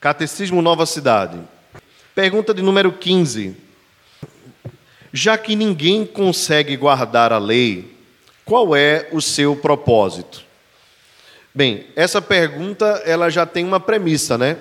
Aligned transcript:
Catecismo 0.00 0.60
Nova 0.60 0.84
Cidade. 0.84 1.40
Pergunta 2.14 2.52
de 2.52 2.62
número 2.62 2.92
15. 2.92 3.56
Já 5.12 5.38
que 5.38 5.56
ninguém 5.56 6.04
consegue 6.04 6.76
guardar 6.76 7.32
a 7.32 7.38
lei, 7.38 7.96
qual 8.44 8.76
é 8.76 9.08
o 9.10 9.20
seu 9.20 9.56
propósito? 9.56 10.44
Bem, 11.54 11.86
essa 11.96 12.20
pergunta 12.20 12.84
ela 13.06 13.30
já 13.30 13.46
tem 13.46 13.64
uma 13.64 13.80
premissa, 13.80 14.36
né? 14.36 14.58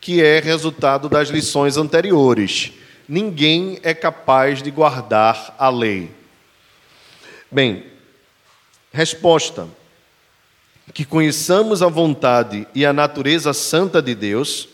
Que 0.00 0.20
é 0.20 0.40
resultado 0.40 1.08
das 1.08 1.28
lições 1.28 1.76
anteriores. 1.76 2.72
Ninguém 3.08 3.78
é 3.84 3.94
capaz 3.94 4.60
de 4.60 4.70
guardar 4.72 5.54
a 5.56 5.68
lei. 5.68 6.10
Bem, 7.48 7.86
resposta: 8.92 9.68
que 10.92 11.04
conheçamos 11.04 11.82
a 11.82 11.88
vontade 11.88 12.66
e 12.74 12.84
a 12.84 12.92
natureza 12.92 13.52
santa 13.52 14.02
de 14.02 14.14
Deus 14.14 14.71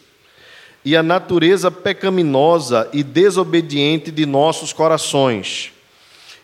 e 0.88 0.96
a 0.96 1.02
natureza 1.02 1.70
pecaminosa 1.70 2.88
e 2.94 3.02
desobediente 3.02 4.10
de 4.10 4.24
nossos 4.24 4.72
corações, 4.72 5.70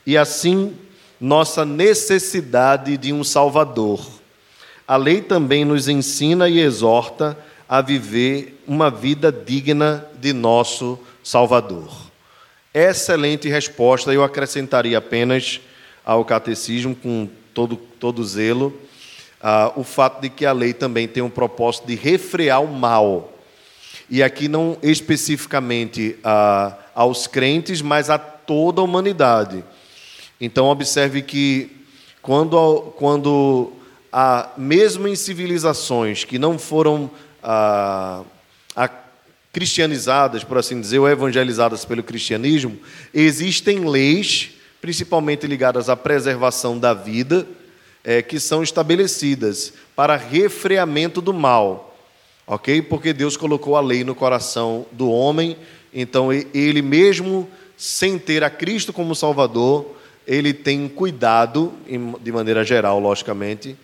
e 0.04 0.18
assim 0.18 0.76
nossa 1.18 1.64
necessidade 1.64 2.98
de 2.98 3.10
um 3.10 3.24
Salvador. 3.24 4.06
A 4.86 4.98
lei 4.98 5.22
também 5.22 5.64
nos 5.64 5.88
ensina 5.88 6.46
e 6.46 6.60
exorta 6.60 7.38
a 7.66 7.80
viver 7.80 8.62
uma 8.66 8.90
vida 8.90 9.32
digna 9.32 10.06
de 10.20 10.34
nosso 10.34 10.98
Salvador. 11.22 11.90
Excelente 12.74 13.48
resposta, 13.48 14.12
eu 14.12 14.22
acrescentaria 14.22 14.98
apenas 14.98 15.58
ao 16.04 16.22
catecismo, 16.22 16.94
com 16.94 17.30
todo, 17.54 17.76
todo 17.76 18.22
zelo, 18.22 18.78
uh, 19.40 19.80
o 19.80 19.82
fato 19.82 20.20
de 20.20 20.28
que 20.28 20.44
a 20.44 20.52
lei 20.52 20.74
também 20.74 21.08
tem 21.08 21.22
um 21.22 21.30
propósito 21.30 21.86
de 21.86 21.94
refrear 21.94 22.62
o 22.62 22.68
mal 22.68 23.30
e 24.08 24.22
aqui 24.22 24.48
não 24.48 24.76
especificamente 24.82 26.16
a, 26.22 26.76
aos 26.94 27.26
crentes, 27.26 27.80
mas 27.80 28.10
a 28.10 28.18
toda 28.18 28.80
a 28.80 28.84
humanidade. 28.84 29.64
Então, 30.40 30.66
observe 30.66 31.22
que 31.22 31.70
quando, 32.20 32.92
quando 32.96 33.72
a, 34.12 34.50
mesmo 34.56 35.08
em 35.08 35.16
civilizações 35.16 36.24
que 36.24 36.38
não 36.38 36.58
foram 36.58 37.10
a, 37.42 38.22
a, 38.76 38.90
cristianizadas, 39.52 40.44
por 40.44 40.58
assim 40.58 40.80
dizer, 40.80 40.98
ou 40.98 41.08
evangelizadas 41.08 41.84
pelo 41.84 42.02
cristianismo, 42.02 42.78
existem 43.12 43.88
leis, 43.88 44.50
principalmente 44.80 45.46
ligadas 45.46 45.88
à 45.88 45.96
preservação 45.96 46.78
da 46.78 46.92
vida, 46.92 47.46
é, 48.02 48.20
que 48.20 48.38
são 48.38 48.62
estabelecidas 48.62 49.72
para 49.96 50.16
refreamento 50.16 51.22
do 51.22 51.32
mal 51.32 51.93
ok? 52.46 52.82
Porque 52.82 53.12
Deus 53.12 53.36
colocou 53.36 53.76
a 53.76 53.80
lei 53.80 54.04
no 54.04 54.14
coração 54.14 54.86
do 54.92 55.10
homem, 55.10 55.56
então 55.92 56.32
ele 56.32 56.82
mesmo, 56.82 57.48
sem 57.76 58.18
ter 58.18 58.42
a 58.42 58.50
Cristo 58.50 58.92
como 58.92 59.14
Salvador, 59.14 59.86
ele 60.26 60.52
tem 60.52 60.88
cuidado, 60.88 61.72
de 62.20 62.32
maneira 62.32 62.64
geral, 62.64 62.98
logicamente, 62.98 63.76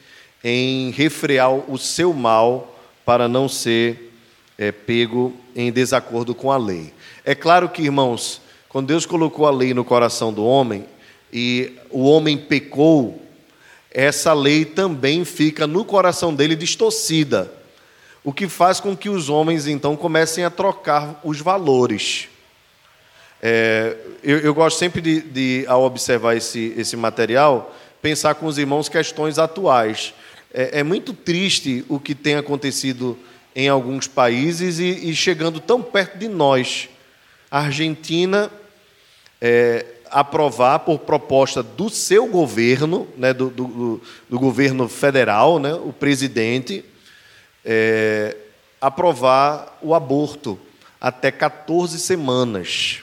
em 0.43 0.91
refrear 0.91 1.53
o 1.71 1.77
seu 1.77 2.13
mal 2.13 2.79
para 3.05 3.29
não 3.29 3.49
ser 3.49 4.13
é, 4.57 4.73
pego 4.73 5.35
em 5.55 5.71
desacordo 5.71 6.35
com 6.35 6.51
a 6.51 6.57
lei. 6.57 6.93
É 7.25 7.35
claro 7.35 7.69
que, 7.69 7.83
irmãos, 7.83 8.41
quando 8.69 8.87
Deus 8.89 9.05
colocou 9.05 9.47
a 9.47 9.51
lei 9.51 9.75
no 9.75 9.85
coração 9.85 10.33
do 10.33 10.45
homem 10.45 10.87
e 11.33 11.75
o 11.91 12.05
homem 12.05 12.39
pecou, 12.39 13.21
essa 13.91 14.33
lei 14.33 14.65
também 14.65 15.25
fica 15.25 15.67
no 15.67 15.85
coração 15.85 16.35
dele 16.35 16.57
distorcida 16.57 17.60
o 18.23 18.33
que 18.33 18.49
faz 18.49 18.81
com 18.81 18.97
que 18.97 19.09
os 19.09 19.29
homens 19.29 19.67
então 19.67 19.97
comecem 19.97 20.45
a 20.45 20.51
trocar 20.51 21.21
os 21.25 21.41
valores. 21.41 22.29
É, 23.43 23.97
eu, 24.23 24.39
eu, 24.39 24.55
gosto 24.55 24.79
sempre 24.79 25.01
de, 25.01 25.21
de, 25.23 25.65
ao 25.67 25.83
observar 25.83 26.37
esse, 26.37 26.75
esse 26.77 26.97
material, 26.97 27.75
pensar 28.03 28.35
com 28.35 28.47
os 28.47 28.59
irmãos 28.59 28.89
questões 28.89 29.39
atuais. 29.39 30.13
É, 30.53 30.81
é 30.81 30.83
muito 30.83 31.15
triste 31.15 31.85
o 31.89 31.99
que 31.99 32.15
tem 32.15 32.37
acontecido 32.37 33.19
em 33.57 33.69
alguns 33.69 34.07
países 34.07 34.79
e, 34.79 35.11
e 35.11 35.17
chegando 35.17 35.59
tão 35.59 35.83
perto 35.83 36.19
de 36.19 36.29
nós. 36.29 36.89
A 37.51 37.61
Argentina 37.61 38.51
é, 39.41 39.87
aprovar 40.11 40.81
por 40.81 40.99
proposta 40.99 41.63
do 41.63 41.89
seu 41.89 42.27
governo, 42.27 43.09
né, 43.17 43.33
do, 43.33 43.49
do, 43.49 44.03
do 44.29 44.39
governo 44.39 44.89
federal, 44.89 45.59
né, 45.59 45.73
o 45.73 45.93
presidente, 45.93 46.85
é, 47.65 48.37
aprovar 48.81 49.79
o 49.83 49.95
aborto 49.95 50.59
até 51.01 51.31
14 51.31 51.99
semanas. 51.99 53.01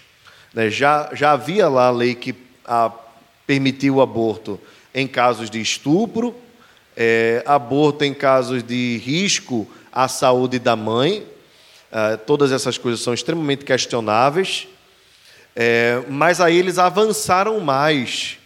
Né? 0.54 0.70
Já, 0.70 1.10
já 1.14 1.32
havia 1.32 1.68
lá 1.68 1.88
a 1.88 1.92
lei 1.92 2.16
que 2.16 2.36
a, 2.66 2.92
permitiu 3.46 3.96
o 3.96 4.02
aborto 4.02 4.60
em 4.94 5.08
casos 5.08 5.50
de 5.50 5.62
estupro, 5.62 6.36
é, 6.96 7.44
aborto 7.46 8.04
em 8.04 8.14
casos 8.14 8.64
de 8.64 8.98
risco 8.98 9.68
à 9.92 10.08
saúde 10.08 10.60
da 10.60 10.76
mãe. 10.76 11.26
É, 11.92 12.18
todas 12.18 12.52
essas 12.52 12.78
coisas 12.78 13.02
são 13.02 13.14
extremamente 13.14 13.64
questionáveis. 13.64 14.68
É, 15.56 16.04
mas 16.08 16.40
aí 16.40 16.56
eles 16.56 16.78
avançaram 16.78 17.60
mais. 17.60 18.38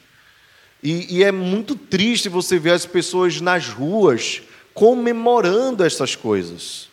E, 0.82 1.18
e, 1.18 1.24
é 1.24 1.32
muito 1.32 1.76
triste 1.76 2.30
você 2.30 2.58
ver 2.58 2.72
as 2.72 2.86
pessoas 2.86 3.40
nas 3.40 3.68
ruas 3.68 4.42
comemorando 4.74 5.84
essas 5.84 6.16
coisas. 6.16 6.90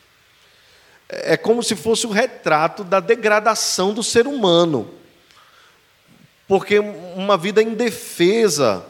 É 1.08 1.36
como 1.36 1.62
se 1.62 1.74
fosse 1.74 2.06
o 2.06 2.10
um 2.10 2.12
retrato 2.12 2.84
da 2.84 3.00
degradação 3.00 3.94
do 3.94 4.02
ser 4.02 4.26
humano. 4.26 4.90
Porque 6.46 6.78
uma 6.78 7.36
vida 7.36 7.62
indefesa, 7.62 8.84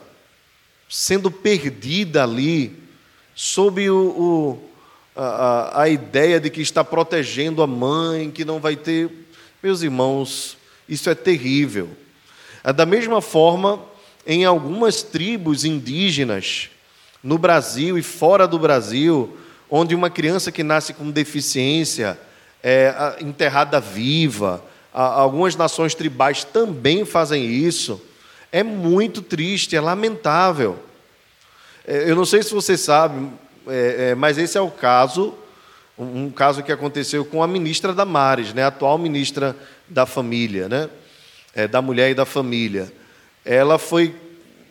sendo 0.89 1.31
perdida 1.31 2.23
ali, 2.23 2.77
sob 3.35 3.89
o, 3.91 3.97
o, 3.97 4.71
a, 5.15 5.83
a 5.83 5.89
ideia 5.89 6.41
de 6.41 6.51
que 6.51 6.61
está 6.61 6.85
protegendo 6.85 7.63
a 7.63 7.67
mãe, 7.67 8.31
que 8.31 8.45
não 8.45 8.61
vai 8.61 8.77
ter. 8.77 9.11
Meus 9.63 9.83
irmãos, 9.83 10.57
isso 10.89 11.11
é 11.11 11.15
terrível. 11.15 11.91
É 12.65 12.73
da 12.73 12.87
mesma 12.87 13.21
forma, 13.21 13.81
em 14.27 14.45
algumas 14.45 15.03
tribos 15.03 15.65
indígenas, 15.65 16.71
no 17.23 17.39
Brasil 17.39 17.99
e 17.99 18.03
fora 18.03 18.47
do 18.47 18.59
Brasil, 18.59 19.37
onde 19.71 19.95
uma 19.95 20.11
criança 20.11 20.53
que 20.53 20.63
nasce 20.63 20.95
com 20.95 21.11
deficiência 21.11 22.19
é 22.63 23.17
enterrada 23.21 23.81
viva, 23.81 24.63
algumas 24.93 25.55
nações 25.55 25.95
tribais 25.95 26.45
também 26.45 27.05
fazem 27.05 27.45
isso, 27.45 28.03
é 28.51 28.63
muito 28.63 29.23
triste, 29.23 29.77
é 29.77 29.81
lamentável. 29.81 30.79
É, 31.87 32.11
eu 32.11 32.17
não 32.17 32.25
sei 32.25 32.43
se 32.43 32.53
você 32.53 32.77
sabe, 32.77 33.29
é, 33.67 34.11
é, 34.11 34.15
mas 34.15 34.39
esse 34.39 34.59
é 34.59 34.61
o 34.61 34.71
caso, 34.71 35.35
um 35.99 36.31
caso 36.31 36.63
que 36.63 36.73
aconteceu 36.73 37.25
com 37.25 37.43
a 37.43 37.47
ministra 37.47 37.93
Damares, 37.93 38.53
né, 38.53 38.65
a 38.65 38.69
atual 38.69 38.99
ministra 38.99 39.57
da 39.89 40.07
Família, 40.07 40.69
né, 40.69 40.89
da 41.71 41.83
Mulher 41.83 42.11
e 42.11 42.15
da 42.15 42.25
Família. 42.25 42.93
Ela 43.45 43.79
foi 43.79 44.15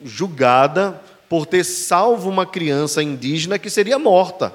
julgada 0.06 1.02
por 1.30 1.46
ter 1.46 1.64
salvo 1.64 2.30
uma 2.30 2.46
criança 2.46 3.04
indígena 3.04 3.60
que 3.60 3.70
seria 3.70 4.00
morta. 4.00 4.54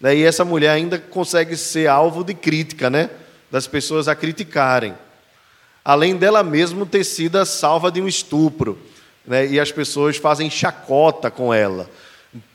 Né, 0.00 0.16
e 0.16 0.22
essa 0.24 0.44
mulher 0.44 0.70
ainda 0.70 0.98
consegue 0.98 1.56
ser 1.56 1.86
alvo 1.86 2.24
de 2.24 2.32
crítica, 2.32 2.88
né? 2.88 3.10
Das 3.50 3.66
pessoas 3.66 4.08
a 4.08 4.14
criticarem. 4.14 4.94
Além 5.84 6.16
dela 6.16 6.42
mesma 6.42 6.86
ter 6.86 7.04
sido 7.04 7.44
salva 7.44 7.90
de 7.90 8.00
um 8.00 8.08
estupro. 8.08 8.78
Né? 9.26 9.46
E 9.46 9.60
as 9.60 9.70
pessoas 9.70 10.16
fazem 10.16 10.48
chacota 10.48 11.30
com 11.30 11.52
ela. 11.52 11.88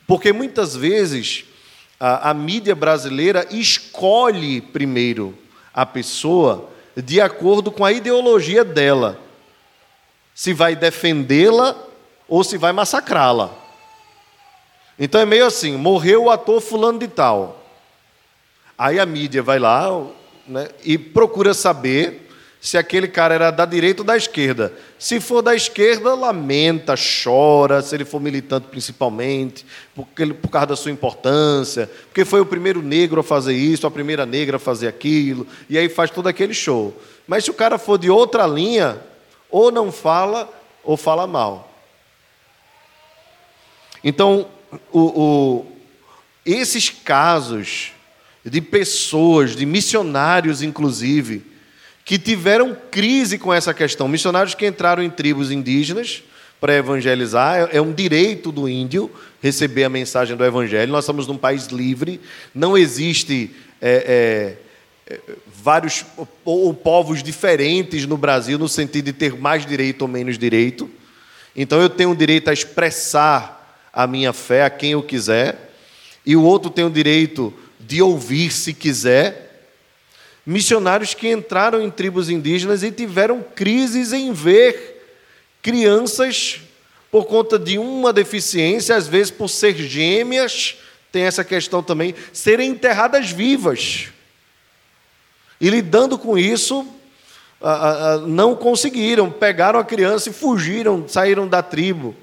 Porque 0.08 0.32
muitas 0.32 0.76
vezes 0.76 1.46
a, 2.00 2.32
a 2.32 2.34
mídia 2.34 2.76
brasileira 2.76 3.46
escolhe 3.52 4.62
primeiro 4.62 5.38
a 5.74 5.86
pessoa 5.86 6.70
de 6.96 7.20
acordo 7.20 7.72
com 7.72 7.84
a 7.84 7.92
ideologia 7.92 8.64
dela. 8.64 9.20
Se 10.34 10.54
vai 10.54 10.76
defendê-la 10.76 11.76
ou 12.28 12.44
se 12.44 12.58
vai 12.58 12.72
massacrá-la. 12.72 13.52
Então 14.98 15.20
é 15.20 15.26
meio 15.26 15.46
assim: 15.46 15.78
morreu 15.78 16.26
o 16.26 16.30
ator 16.30 16.62
fulano 16.62 17.00
de 17.00 17.08
tal. 17.08 17.64
Aí 18.78 19.00
a 19.00 19.06
mídia 19.06 19.42
vai 19.42 19.60
lá 19.60 20.06
né, 20.48 20.68
e 20.84 20.98
procura 20.98 21.54
saber 21.54 22.26
se 22.66 22.80
aquele 22.80 23.08
cara 23.08 23.36
era 23.36 23.52
da 23.52 23.64
direita 23.64 24.02
ou 24.02 24.06
da 24.06 24.18
esquerda. 24.18 24.74
Se 24.98 25.20
for 25.20 25.44
da 25.44 25.54
esquerda, 25.54 26.16
lamenta, 26.16 26.96
chora, 26.96 27.80
se 27.84 27.96
ele 27.96 28.04
for 28.04 28.20
militante 28.20 28.68
principalmente, 28.72 29.64
porque, 29.94 30.26
por 30.34 30.50
causa 30.50 30.68
da 30.68 30.76
sua 30.76 30.90
importância, 30.90 31.88
porque 32.08 32.26
foi 32.26 32.42
o 32.42 32.46
primeiro 32.46 32.82
negro 32.82 33.20
a 33.20 33.24
fazer 33.24 33.54
isso, 33.54 33.86
a 33.86 33.92
primeira 33.92 34.26
negra 34.26 34.58
a 34.58 34.60
fazer 34.60 34.88
aquilo, 34.88 35.46
e 35.70 35.78
aí 35.78 35.88
faz 35.88 36.10
todo 36.10 36.28
aquele 36.28 36.56
show. 36.56 36.92
Mas 37.28 37.44
se 37.44 37.52
o 37.52 37.54
cara 37.54 37.78
for 37.78 38.00
de 38.00 38.10
outra 38.10 38.48
linha, 38.48 38.98
ou 39.48 39.72
não 39.72 39.92
fala, 39.92 40.50
ou 40.84 40.98
fala 40.98 41.28
mal. 41.28 41.65
Então, 44.08 44.48
o, 44.94 45.00
o, 45.00 45.66
esses 46.46 46.92
casos 46.92 47.92
de 48.46 48.62
pessoas, 48.62 49.56
de 49.56 49.66
missionários, 49.66 50.62
inclusive, 50.62 51.42
que 52.06 52.20
tiveram 52.20 52.78
crise 52.92 53.40
com 53.40 53.52
essa 53.52 53.74
questão. 53.74 54.08
Missionários 54.08 54.54
que 54.54 54.68
entraram 54.68 55.02
em 55.02 55.10
tribos 55.10 55.50
indígenas 55.50 56.22
para 56.62 56.76
evangelizar, 56.76 57.68
é, 57.72 57.78
é 57.78 57.82
um 57.82 57.92
direito 57.92 58.52
do 58.52 58.70
índio 58.70 59.10
receber 59.42 59.86
a 59.86 59.90
mensagem 59.90 60.38
do 60.38 60.46
evangelho. 60.46 60.92
Nós 60.92 61.06
estamos 61.06 61.26
num 61.26 61.38
país 61.38 61.66
livre, 61.68 62.22
não 62.54 62.78
existe 62.78 63.50
é, 63.82 64.58
é, 65.10 65.16
é 65.16 65.20
vários 65.48 66.06
ou 66.44 66.72
povos 66.76 67.24
diferentes 67.24 68.06
no 68.06 68.18
Brasil 68.18 68.60
no 68.60 68.70
sentido 68.70 69.06
de 69.06 69.14
ter 69.14 69.36
mais 69.36 69.66
direito 69.66 70.04
ou 70.04 70.08
menos 70.08 70.38
direito. 70.38 70.88
Então 71.56 71.82
eu 71.82 71.90
tenho 71.90 72.12
o 72.12 72.16
direito 72.16 72.52
a 72.52 72.54
expressar 72.54 73.65
a 73.96 74.06
minha 74.06 74.34
fé 74.34 74.66
a 74.66 74.70
quem 74.70 74.92
eu 74.92 75.02
quiser, 75.02 75.72
e 76.26 76.36
o 76.36 76.44
outro 76.44 76.70
tem 76.70 76.84
o 76.84 76.90
direito 76.90 77.54
de 77.80 78.02
ouvir 78.02 78.52
se 78.52 78.74
quiser. 78.74 79.70
Missionários 80.46 81.14
que 81.14 81.32
entraram 81.32 81.82
em 81.82 81.90
tribos 81.90 82.30
indígenas 82.30 82.84
e 82.84 82.92
tiveram 82.92 83.42
crises 83.42 84.12
em 84.12 84.34
ver 84.34 84.92
crianças, 85.62 86.60
por 87.10 87.26
conta 87.26 87.58
de 87.58 87.78
uma 87.78 88.12
deficiência, 88.12 88.96
às 88.96 89.08
vezes 89.08 89.32
por 89.32 89.48
ser 89.48 89.74
gêmeas, 89.76 90.76
tem 91.12 91.24
essa 91.24 91.46
questão 91.46 91.82
também, 91.82 92.14
serem 92.34 92.72
enterradas 92.72 93.32
vivas. 93.32 94.10
E 95.62 95.70
lidando 95.70 96.18
com 96.18 96.38
isso, 96.38 96.86
não 98.28 98.56
conseguiram, 98.56 99.32
pegaram 99.32 99.80
a 99.80 99.86
criança 99.86 100.30
e 100.30 100.34
fugiram, 100.34 101.08
saíram 101.08 101.48
da 101.48 101.64
tribo. 101.64 102.14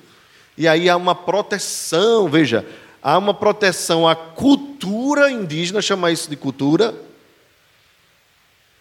E 0.56 0.69
aí 0.69 0.88
há 0.88 0.96
uma 0.96 1.14
proteção, 1.14 2.28
veja, 2.28 2.66
há 3.02 3.16
uma 3.16 3.32
proteção 3.32 4.06
à 4.06 4.14
cultura 4.14 5.31
indígena, 5.31 5.81
chama 5.81 6.12
isso 6.12 6.28
de 6.28 6.37
cultura, 6.37 6.94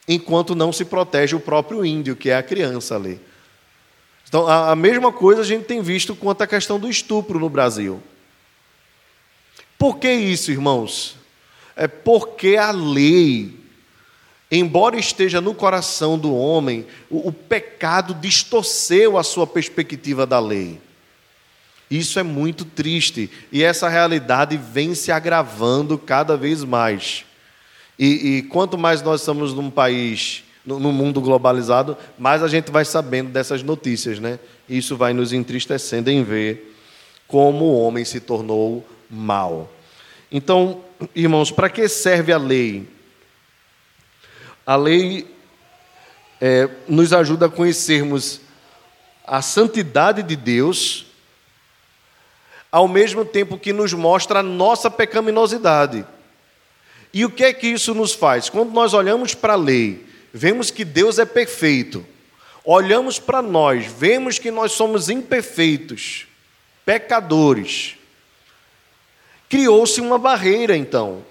enquanto 0.07 0.53
não 0.53 0.73
se 0.73 0.83
protege 0.83 1.35
o 1.35 1.39
próprio 1.39 1.85
índio, 1.85 2.15
que 2.15 2.29
é 2.29 2.35
a 2.35 2.43
criança 2.43 2.95
ali. 2.95 3.19
Então, 4.27 4.47
a, 4.47 4.75
mesma 4.75 5.11
coisa 5.11 5.41
a 5.41 5.45
gente 5.45 5.65
tem 5.65 5.81
visto 5.81 6.15
quanto 6.15 6.41
à 6.41 6.47
questão 6.47 6.79
do 6.79 6.89
estupro 6.89 7.37
no 7.39 7.49
Brasil. 7.49 8.01
Por 9.77 9.97
que 9.97 10.09
isso, 10.09 10.51
irmãos? 10.51 11.17
É 11.75 11.87
porque 11.87 12.55
a 12.55 12.71
lei, 12.71 13.59
embora 14.49 14.97
esteja 14.97 15.41
no 15.41 15.53
coração 15.53 16.17
do 16.17 16.33
homem, 16.33 16.85
o, 17.09 17.29
o 17.29 17.33
pecado 17.33 18.13
distorceu 18.13 19.17
a 19.17 19.23
sua 19.23 19.45
perspectiva 19.47 20.25
da 20.25 20.39
lei. 20.39 20.79
Isso 21.91 22.17
é 22.17 22.23
muito 22.23 22.63
triste 22.63 23.29
e 23.51 23.61
essa 23.61 23.89
realidade 23.89 24.55
vem 24.55 24.95
se 24.95 25.11
agravando 25.11 25.97
cada 25.97 26.37
vez 26.37 26.63
mais. 26.63 27.25
E, 27.99 28.37
e 28.37 28.41
quanto 28.43 28.77
mais 28.77 29.01
nós 29.01 29.19
estamos 29.19 29.53
num 29.53 29.69
país, 29.69 30.45
no, 30.65 30.79
mundo 30.79 31.19
globalizado, 31.19 31.97
mais 32.17 32.41
a 32.41 32.47
gente 32.47 32.71
vai 32.71 32.85
sabendo 32.85 33.29
dessas 33.29 33.61
notícias, 33.61 34.19
né? 34.19 34.39
Isso 34.69 34.95
vai 34.95 35.11
nos 35.11 35.33
entristecendo 35.33 36.09
em 36.09 36.23
ver 36.23 36.73
como 37.27 37.65
o 37.65 37.81
homem 37.81 38.05
se 38.05 38.21
tornou 38.21 38.87
mal. 39.09 39.69
Então, 40.31 40.81
irmãos, 41.13 41.51
para 41.51 41.69
que 41.69 41.89
serve 41.89 42.31
a 42.31 42.37
lei? 42.37 42.87
A 44.65 44.77
lei 44.77 45.27
é, 46.39 46.69
nos 46.87 47.11
ajuda 47.11 47.47
a 47.47 47.49
conhecermos 47.49 48.39
a 49.27 49.41
santidade 49.41 50.23
de 50.23 50.37
Deus 50.37 51.10
ao 52.71 52.87
mesmo 52.87 53.25
tempo 53.25 53.57
que 53.57 53.73
nos 53.73 53.93
mostra 53.93 54.39
a 54.39 54.43
nossa 54.43 54.89
pecaminosidade. 54.89 56.05
E 57.13 57.25
o 57.25 57.29
que 57.29 57.43
é 57.43 57.53
que 57.53 57.67
isso 57.67 57.93
nos 57.93 58.13
faz? 58.13 58.49
Quando 58.49 58.71
nós 58.71 58.93
olhamos 58.93 59.35
para 59.35 59.53
a 59.53 59.57
lei, 59.57 60.05
vemos 60.33 60.71
que 60.71 60.85
Deus 60.85 61.19
é 61.19 61.25
perfeito. 61.25 62.05
Olhamos 62.63 63.19
para 63.19 63.41
nós, 63.41 63.85
vemos 63.85 64.39
que 64.39 64.51
nós 64.51 64.71
somos 64.71 65.09
imperfeitos, 65.09 66.27
pecadores. 66.85 67.95
Criou-se 69.49 69.99
uma 69.99 70.17
barreira, 70.17 70.77
então. 70.77 71.25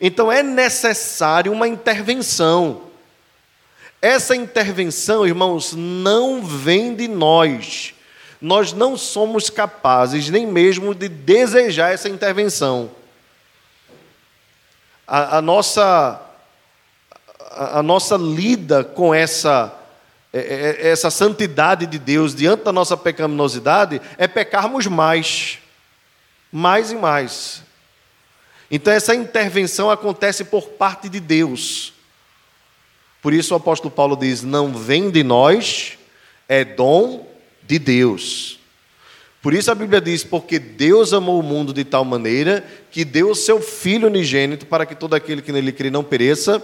Então 0.00 0.30
é 0.30 0.42
necessário 0.42 1.50
uma 1.50 1.66
intervenção. 1.66 2.82
Essa 4.00 4.36
intervenção, 4.36 5.26
irmãos, 5.26 5.72
não 5.72 6.40
vem 6.40 6.94
de 6.94 7.08
nós, 7.08 7.94
nós 8.40 8.72
não 8.72 8.96
somos 8.96 9.50
capazes 9.50 10.30
nem 10.30 10.46
mesmo 10.46 10.94
de 10.94 11.08
desejar 11.08 11.92
essa 11.92 12.08
intervenção. 12.08 12.90
A, 15.06 15.38
a 15.38 15.42
nossa, 15.42 16.20
a, 17.50 17.78
a, 17.78 17.82
nossa 17.82 18.16
lida 18.16 18.84
com 18.84 19.12
essa, 19.12 19.74
é, 20.32 20.38
é, 20.38 20.88
é, 20.88 20.90
essa 20.90 21.10
santidade 21.10 21.86
de 21.86 21.98
Deus 21.98 22.34
diante 22.34 22.62
da 22.62 22.72
nossa 22.72 22.96
pecaminosidade 22.96 24.00
é 24.16 24.28
pecarmos 24.28 24.86
mais, 24.86 25.58
mais 26.52 26.92
e 26.92 26.94
mais. 26.94 27.62
Então, 28.70 28.92
essa 28.92 29.14
intervenção 29.14 29.90
acontece 29.90 30.44
por 30.44 30.68
parte 30.68 31.08
de 31.08 31.18
Deus. 31.18 31.94
Por 33.22 33.32
isso 33.32 33.54
o 33.54 33.56
apóstolo 33.56 33.90
Paulo 33.90 34.14
diz: 34.14 34.42
Não 34.42 34.72
vem 34.74 35.10
de 35.10 35.24
nós, 35.24 35.98
é 36.46 36.64
dom 36.64 37.26
de 37.68 37.78
Deus. 37.78 38.58
Por 39.42 39.52
isso 39.52 39.70
a 39.70 39.74
Bíblia 39.74 40.00
diz: 40.00 40.24
Porque 40.24 40.58
Deus 40.58 41.12
amou 41.12 41.38
o 41.38 41.42
mundo 41.42 41.72
de 41.72 41.84
tal 41.84 42.04
maneira 42.04 42.64
que 42.90 43.04
deu 43.04 43.30
o 43.30 43.34
seu 43.34 43.60
Filho 43.60 44.08
unigênito 44.08 44.66
para 44.66 44.86
que 44.86 44.94
todo 44.94 45.14
aquele 45.14 45.42
que 45.42 45.52
nele 45.52 45.70
crê 45.70 45.90
não 45.90 46.02
pereça, 46.02 46.62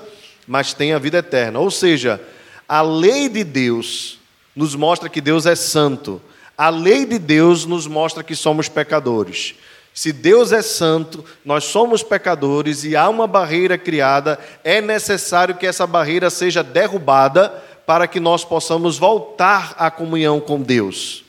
mas 0.49 0.73
tenha 0.73 0.99
vida 0.99 1.19
eterna. 1.19 1.61
Ou 1.61 1.71
seja, 1.71 2.21
a 2.67 2.81
lei 2.81 3.29
de 3.29 3.45
Deus 3.45 4.19
nos 4.57 4.75
mostra 4.75 5.09
que 5.11 5.21
Deus 5.21 5.45
é 5.45 5.55
santo. 5.55 6.21
A 6.57 6.71
lei 6.71 7.05
de 7.05 7.19
Deus 7.19 7.67
nos 7.67 7.87
mostra 7.87 8.23
que 8.23 8.35
somos 8.35 8.69
pecadores. 8.69 9.55
Se 9.93 10.13
Deus 10.13 10.51
é 10.53 10.63
santo, 10.63 11.25
nós 11.45 11.65
somos 11.65 12.03
pecadores 12.03 12.83
e 12.83 12.97
há 12.97 13.09
uma 13.09 13.27
barreira 13.27 13.79
criada, 13.79 14.39
é 14.65 14.81
necessário 14.81 15.55
que 15.55 15.67
essa 15.67 15.87
barreira 15.87 16.31
seja 16.31 16.63
derrubada 16.65 17.63
para 17.87 18.07
que 18.07 18.19
nós 18.19 18.45
possamos 18.45 18.99
voltar 18.99 19.75
à 19.79 19.91
comunhão 19.91 20.41
com 20.41 20.61
Deus. 20.61 21.25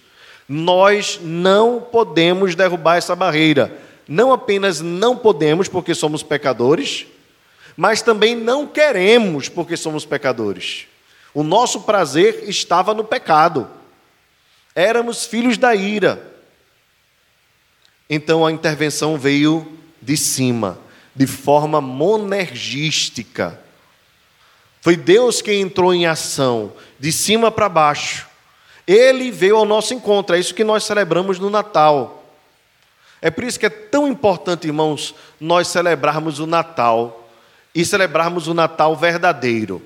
Nós 0.48 1.20
não 1.22 1.82
podemos 1.82 2.56
derrubar 2.56 2.98
essa 2.98 3.16
barreira. 3.16 3.78
Não 4.08 4.32
apenas 4.32 4.82
não 4.82 5.18
podemos 5.18 5.68
porque 5.68 5.96
somos 5.96 6.22
pecadores, 6.22 7.08
mas 7.76 8.02
também 8.02 8.36
não 8.36 8.68
queremos 8.68 9.50
porque 9.50 9.76
somos 9.76 10.06
pecadores. 10.06 10.86
O 11.34 11.44
nosso 11.44 11.82
prazer 11.82 12.48
estava 12.48 12.94
no 12.94 13.04
pecado. 13.04 13.70
Éramos 14.74 15.26
filhos 15.26 15.58
da 15.58 15.76
ira. 15.76 16.34
Então 18.10 18.46
a 18.46 18.52
intervenção 18.52 19.18
veio 19.18 19.78
de 20.02 20.16
cima, 20.16 20.78
de 21.16 21.26
forma 21.26 21.82
monergística. 21.82 23.60
Foi 24.86 24.96
Deus 24.96 25.42
quem 25.42 25.62
entrou 25.62 25.92
em 25.96 26.06
ação, 26.06 26.72
de 27.00 27.12
cima 27.12 27.50
para 27.50 27.68
baixo. 27.68 28.28
Ele 28.86 29.32
veio 29.32 29.58
ao 29.58 29.66
nosso 29.66 29.96
encontro, 29.96 30.36
é 30.36 30.40
isso 30.40 30.54
que 30.54 30.64
nós 30.64 30.84
celebramos 30.84 31.40
no 31.40 31.50
Natal. 31.50 32.24
É 33.20 33.32
por 33.32 33.44
isso 33.46 33.60
que 33.60 33.66
é 33.66 33.70
tão 33.72 34.08
importante, 34.08 34.68
irmãos, 34.68 35.16
nós 35.42 35.70
celebrarmos 35.70 36.38
o 36.38 36.46
Natal 36.46 37.28
e 37.74 37.84
celebrarmos 37.84 38.48
o 38.48 38.54
Natal 38.54 38.96
verdadeiro. 38.96 39.82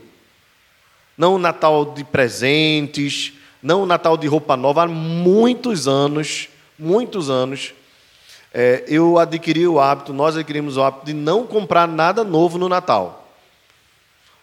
Não 1.18 1.36
o 1.36 1.40
Natal 1.40 1.86
de 1.86 2.04
presentes, 2.04 3.32
não 3.64 3.84
o 3.84 3.86
Natal 3.86 4.18
de 4.18 4.28
roupa 4.28 4.58
nova. 4.58 4.84
Há 4.84 4.88
muitos 4.90 5.88
anos, 5.88 6.50
muitos 6.78 7.30
anos, 7.30 7.74
é, 8.54 8.84
eu 8.86 9.18
adquiri 9.18 9.66
o 9.66 9.80
hábito, 9.80 10.12
nós 10.12 10.36
adquirimos 10.36 10.76
o 10.76 10.84
hábito 10.84 11.06
de 11.06 11.14
não 11.14 11.48
comprar 11.48 11.88
nada 11.88 12.22
novo 12.26 12.58
no 12.58 12.68
Natal. 12.68 13.19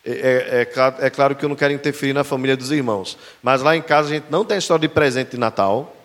É, 0.08 0.10
é, 0.12 0.62
é, 0.62 1.06
é, 1.06 1.10
claro 1.10 1.34
que 1.34 1.44
eu 1.44 1.48
não 1.48 1.56
quero 1.56 1.74
interferir 1.74 2.12
na 2.12 2.22
família 2.22 2.56
dos 2.56 2.70
irmãos, 2.70 3.18
mas 3.42 3.60
lá 3.60 3.76
em 3.76 3.82
casa 3.82 4.08
a 4.08 4.12
gente 4.12 4.26
não 4.30 4.44
tem 4.44 4.56
história 4.56 4.86
de 4.86 4.94
presente 4.94 5.32
de 5.32 5.36
Natal, 5.36 5.96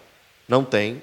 não 0.50 0.64
tem. 0.64 1.00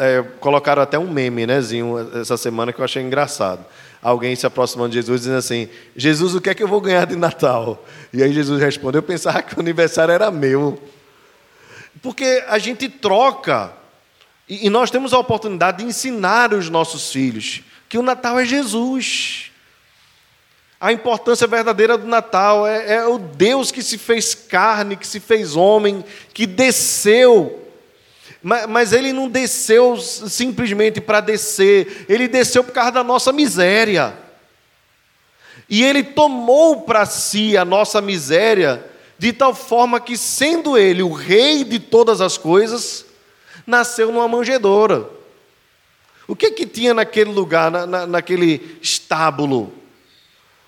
É, 0.00 0.22
colocaram 0.40 0.82
até 0.82 0.98
um 0.98 1.08
meme, 1.08 1.46
nézinho, 1.46 2.10
essa 2.20 2.36
semana 2.36 2.72
que 2.72 2.80
eu 2.80 2.84
achei 2.84 3.00
engraçado. 3.00 3.64
Alguém 4.02 4.34
se 4.34 4.44
aproximando 4.44 4.88
de 4.90 4.96
Jesus 4.96 5.20
dizendo 5.20 5.38
assim: 5.38 5.68
Jesus, 5.94 6.34
o 6.34 6.40
que 6.40 6.50
é 6.50 6.54
que 6.54 6.62
eu 6.64 6.68
vou 6.68 6.80
ganhar 6.80 7.06
de 7.06 7.14
Natal? 7.14 7.84
E 8.12 8.24
aí 8.24 8.32
Jesus 8.32 8.60
respondeu: 8.60 8.98
Eu 8.98 9.04
pensava 9.04 9.40
que 9.40 9.56
o 9.56 9.60
aniversário 9.60 10.12
era 10.12 10.32
meu. 10.32 10.82
Porque 12.02 12.42
a 12.48 12.58
gente 12.58 12.88
troca, 12.88 13.72
e 14.48 14.68
nós 14.68 14.90
temos 14.90 15.14
a 15.14 15.18
oportunidade 15.18 15.78
de 15.78 15.84
ensinar 15.84 16.52
os 16.52 16.68
nossos 16.68 17.12
filhos 17.12 17.62
que 17.88 17.96
o 17.96 18.02
Natal 18.02 18.38
é 18.40 18.44
Jesus. 18.44 19.53
A 20.84 20.92
importância 20.92 21.46
verdadeira 21.46 21.96
do 21.96 22.06
Natal 22.06 22.66
é, 22.66 22.96
é 22.96 23.06
o 23.06 23.16
Deus 23.16 23.70
que 23.70 23.82
se 23.82 23.96
fez 23.96 24.34
carne, 24.34 24.98
que 24.98 25.06
se 25.06 25.18
fez 25.18 25.56
homem, 25.56 26.04
que 26.34 26.44
desceu 26.44 27.64
mas, 28.42 28.92
ele 28.92 29.10
não 29.10 29.26
desceu 29.26 29.96
simplesmente 29.96 31.00
para 31.00 31.20
descer, 31.20 32.04
ele 32.10 32.28
desceu 32.28 32.62
por 32.62 32.72
causa 32.72 32.92
da 32.92 33.02
nossa 33.02 33.32
miséria. 33.32 34.14
E 35.66 35.82
ele 35.82 36.02
tomou 36.02 36.82
para 36.82 37.06
si 37.06 37.56
a 37.56 37.64
nossa 37.64 38.02
miséria, 38.02 38.84
de 39.18 39.32
tal 39.32 39.54
forma 39.54 39.98
que, 39.98 40.18
sendo 40.18 40.76
ele 40.76 41.02
o 41.02 41.10
rei 41.10 41.64
de 41.64 41.78
todas 41.78 42.20
as 42.20 42.36
coisas, 42.36 43.06
nasceu 43.66 44.12
numa 44.12 44.28
manjedoura. 44.28 45.08
O 46.28 46.36
que 46.36 46.50
que 46.50 46.66
tinha 46.66 46.92
naquele 46.92 47.30
lugar, 47.30 47.70
na, 47.70 47.86
na, 47.86 48.06
naquele 48.06 48.78
estábulo? 48.82 49.83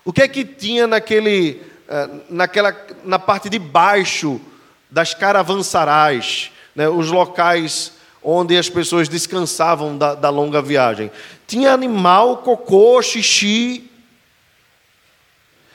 O 0.07 0.13
que 0.13 0.21
é 0.21 0.27
que 0.29 0.45
tinha 0.45 0.87
naquele, 0.87 1.61
eh, 1.85 2.09
naquela, 2.29 2.73
na 3.03 3.19
parte 3.19 3.49
de 3.49 3.59
baixo 3.59 4.39
das 4.89 5.13
caravansarais, 5.13 6.49
né, 6.73 6.87
os 6.87 7.11
locais 7.11 7.91
onde 8.23 8.57
as 8.57 8.69
pessoas 8.69 9.09
descansavam 9.09 9.97
da, 9.97 10.15
da 10.15 10.29
longa 10.29 10.61
viagem? 10.61 11.11
Tinha 11.45 11.73
animal, 11.73 12.37
cocô, 12.37 13.01
xixi. 13.01 13.91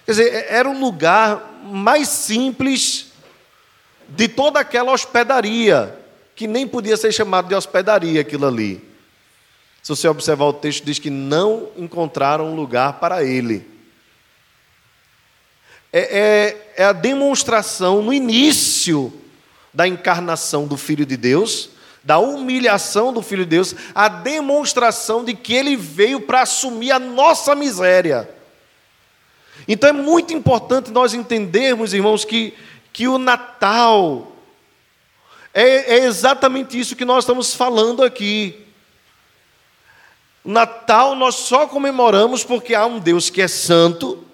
Quer 0.07 0.13
dizer, 0.13 0.47
era 0.49 0.67
o 0.67 0.81
lugar 0.81 1.61
mais 1.65 2.09
simples 2.09 3.13
de 4.09 4.29
toda 4.29 4.61
aquela 4.61 4.93
hospedaria, 4.93 5.95
que 6.35 6.47
nem 6.47 6.67
podia 6.67 6.97
ser 6.97 7.13
chamado 7.13 7.49
de 7.49 7.55
hospedaria 7.55 8.23
aquilo 8.23 8.47
ali. 8.47 8.83
Se 9.83 9.91
você 9.91 10.09
observar 10.09 10.47
o 10.47 10.55
texto, 10.55 10.87
diz 10.87 10.99
que 10.99 11.11
não 11.11 11.69
encontraram 11.77 12.55
lugar 12.55 12.95
para 12.95 13.23
ele. 13.23 13.72
É, 15.93 16.01
é, 16.77 16.83
é 16.83 16.85
a 16.85 16.93
demonstração 16.93 18.03
no 18.03 18.13
início 18.13 19.13
da 19.73 19.87
encarnação 19.87 20.67
do 20.67 20.77
Filho 20.77 21.05
de 21.05 21.17
Deus, 21.17 21.71
da 22.03 22.19
humilhação 22.19 23.13
do 23.13 23.23
Filho 23.23 23.45
de 23.45 23.51
Deus, 23.51 23.75
a 23.95 24.09
demonstração 24.09 25.25
de 25.25 25.35
que 25.35 25.55
ele 25.55 25.77
veio 25.77 26.21
para 26.21 26.43
assumir 26.43 26.93
a 26.93 26.99
nossa 26.99 27.55
miséria. 27.55 28.29
Então 29.69 29.91
é 29.91 29.93
muito 29.93 30.33
importante 30.33 30.91
nós 30.91 31.15
entendermos, 31.15 31.95
irmãos, 31.95 32.25
que, 32.25 32.55
que 32.93 33.07
o 33.07 33.19
Natal 33.19 34.33
é, 35.55 35.97
é 35.97 36.05
exatamente 36.05 36.79
isso 36.79 36.97
que 36.97 37.05
nós 37.05 37.25
estamos 37.25 37.55
falando 37.55 38.03
aqui. 38.03 38.67
Natal 40.45 41.15
nós 41.15 41.37
só 41.37 41.67
comemoramos 41.67 42.43
porque 42.43 42.75
há 42.75 42.87
um 42.87 42.99
Deus 42.99 43.31
que 43.31 43.43
é 43.43 43.49
santo 43.49 44.27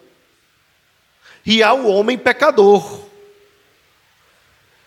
e 1.44 1.62
há 1.62 1.72
o 1.72 1.88
homem 1.88 2.18
pecador. 2.18 3.00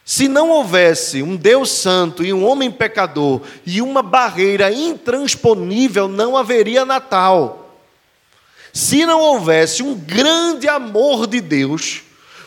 Se 0.03 0.27
não 0.27 0.49
houvesse 0.49 1.21
um 1.21 1.35
Deus 1.35 1.69
santo 1.69 2.23
e 2.23 2.33
um 2.33 2.45
homem 2.45 2.71
pecador 2.71 3.41
e 3.65 3.81
uma 3.81 4.01
barreira 4.01 4.71
intransponível, 4.71 6.07
não 6.07 6.35
haveria 6.35 6.83
Natal. 6.83 7.79
Se 8.73 9.05
não 9.05 9.19
houvesse 9.21 9.83
um 9.83 9.95
grande 9.95 10.67
amor 10.67 11.27
de 11.27 11.39
Deus 11.39 12.01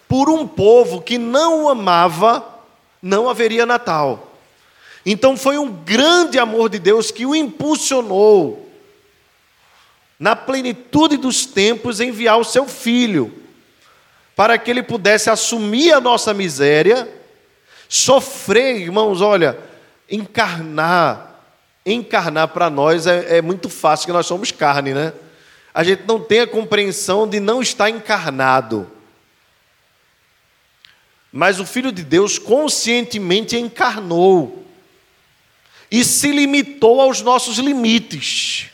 por 0.08 0.28
um 0.28 0.46
povo 0.46 1.00
que 1.00 1.16
não 1.16 1.64
o 1.64 1.68
amava, 1.68 2.44
não 3.00 3.28
haveria 3.28 3.66
Natal. 3.66 4.32
Então 5.06 5.36
foi 5.36 5.58
um 5.58 5.70
grande 5.70 6.38
amor 6.38 6.68
de 6.68 6.78
Deus 6.78 7.10
que 7.10 7.26
o 7.26 7.34
impulsionou 7.34 8.70
na 10.18 10.34
plenitude 10.34 11.16
dos 11.16 11.44
tempos, 11.44 12.00
enviar 12.00 12.38
o 12.38 12.44
seu 12.44 12.66
filho, 12.66 13.43
para 14.36 14.58
que 14.58 14.70
ele 14.70 14.82
pudesse 14.82 15.30
assumir 15.30 15.92
a 15.92 16.00
nossa 16.00 16.34
miséria, 16.34 17.08
sofrer, 17.88 18.76
irmãos, 18.80 19.20
olha, 19.20 19.58
encarnar. 20.10 21.32
Encarnar 21.86 22.48
para 22.48 22.70
nós 22.70 23.06
é, 23.06 23.38
é 23.38 23.42
muito 23.42 23.68
fácil, 23.68 24.06
que 24.06 24.12
nós 24.12 24.26
somos 24.26 24.50
carne, 24.50 24.94
né? 24.94 25.12
A 25.72 25.84
gente 25.84 26.04
não 26.06 26.18
tem 26.20 26.40
a 26.40 26.46
compreensão 26.46 27.28
de 27.28 27.40
não 27.40 27.60
estar 27.60 27.90
encarnado. 27.90 28.90
Mas 31.30 31.58
o 31.58 31.66
Filho 31.66 31.90
de 31.90 32.04
Deus 32.04 32.38
conscientemente 32.38 33.56
encarnou 33.56 34.64
e 35.90 36.04
se 36.04 36.30
limitou 36.30 37.00
aos 37.00 37.20
nossos 37.20 37.58
limites. 37.58 38.70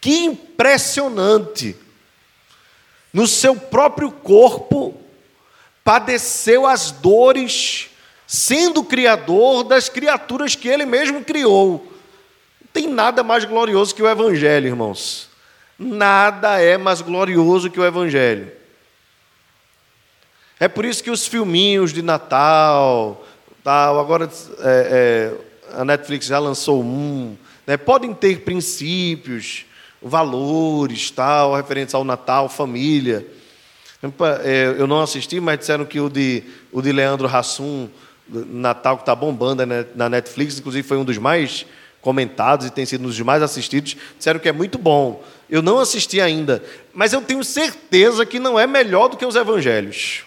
Que 0.00 0.24
impressionante! 0.24 1.76
No 3.12 3.26
seu 3.26 3.56
próprio 3.56 4.10
corpo, 4.10 4.94
padeceu 5.82 6.66
as 6.66 6.90
dores, 6.90 7.88
sendo 8.26 8.84
criador 8.84 9.64
das 9.64 9.88
criaturas 9.88 10.54
que 10.54 10.68
ele 10.68 10.84
mesmo 10.84 11.24
criou. 11.24 11.92
Não 12.60 12.68
tem 12.72 12.86
nada 12.86 13.22
mais 13.22 13.44
glorioso 13.44 13.94
que 13.94 14.02
o 14.02 14.08
Evangelho, 14.08 14.66
irmãos. 14.66 15.28
Nada 15.78 16.60
é 16.60 16.76
mais 16.76 17.00
glorioso 17.00 17.70
que 17.70 17.80
o 17.80 17.84
Evangelho. 17.84 18.52
É 20.60 20.66
por 20.66 20.84
isso 20.84 21.02
que 21.02 21.10
os 21.10 21.26
filminhos 21.26 21.92
de 21.92 22.02
Natal, 22.02 23.24
tal, 23.62 24.00
agora 24.00 24.28
é, 24.58 25.32
é, 25.70 25.80
a 25.80 25.84
Netflix 25.84 26.26
já 26.26 26.38
lançou 26.38 26.82
um, 26.82 27.36
né, 27.66 27.76
podem 27.76 28.12
ter 28.12 28.40
princípios, 28.40 29.64
valores, 30.00 31.10
tal, 31.10 31.54
referentes 31.54 31.94
ao 31.94 32.04
Natal, 32.04 32.48
família. 32.48 33.26
É, 34.44 34.74
eu 34.78 34.86
não 34.86 35.00
assisti, 35.00 35.40
mas 35.40 35.58
disseram 35.58 35.84
que 35.84 35.98
o 35.98 36.08
de, 36.08 36.44
o 36.70 36.80
de 36.80 36.92
Leandro 36.92 37.26
Hassum, 37.26 37.88
Natal, 38.28 38.96
que 38.96 39.02
está 39.02 39.14
bombando 39.14 39.64
né, 39.66 39.86
na 39.94 40.08
Netflix, 40.08 40.58
inclusive 40.58 40.86
foi 40.86 40.96
um 40.96 41.04
dos 41.04 41.18
mais 41.18 41.66
comentados 42.00 42.66
e 42.66 42.70
tem 42.70 42.86
sido 42.86 43.02
um 43.02 43.08
dos 43.08 43.20
mais 43.20 43.42
assistidos, 43.42 43.96
disseram 44.16 44.38
que 44.38 44.48
é 44.48 44.52
muito 44.52 44.78
bom. 44.78 45.22
Eu 45.50 45.62
não 45.62 45.78
assisti 45.78 46.20
ainda, 46.20 46.62
mas 46.94 47.12
eu 47.12 47.20
tenho 47.20 47.42
certeza 47.42 48.24
que 48.24 48.38
não 48.38 48.58
é 48.58 48.66
melhor 48.66 49.08
do 49.08 49.16
que 49.16 49.26
os 49.26 49.34
evangelhos. 49.34 50.22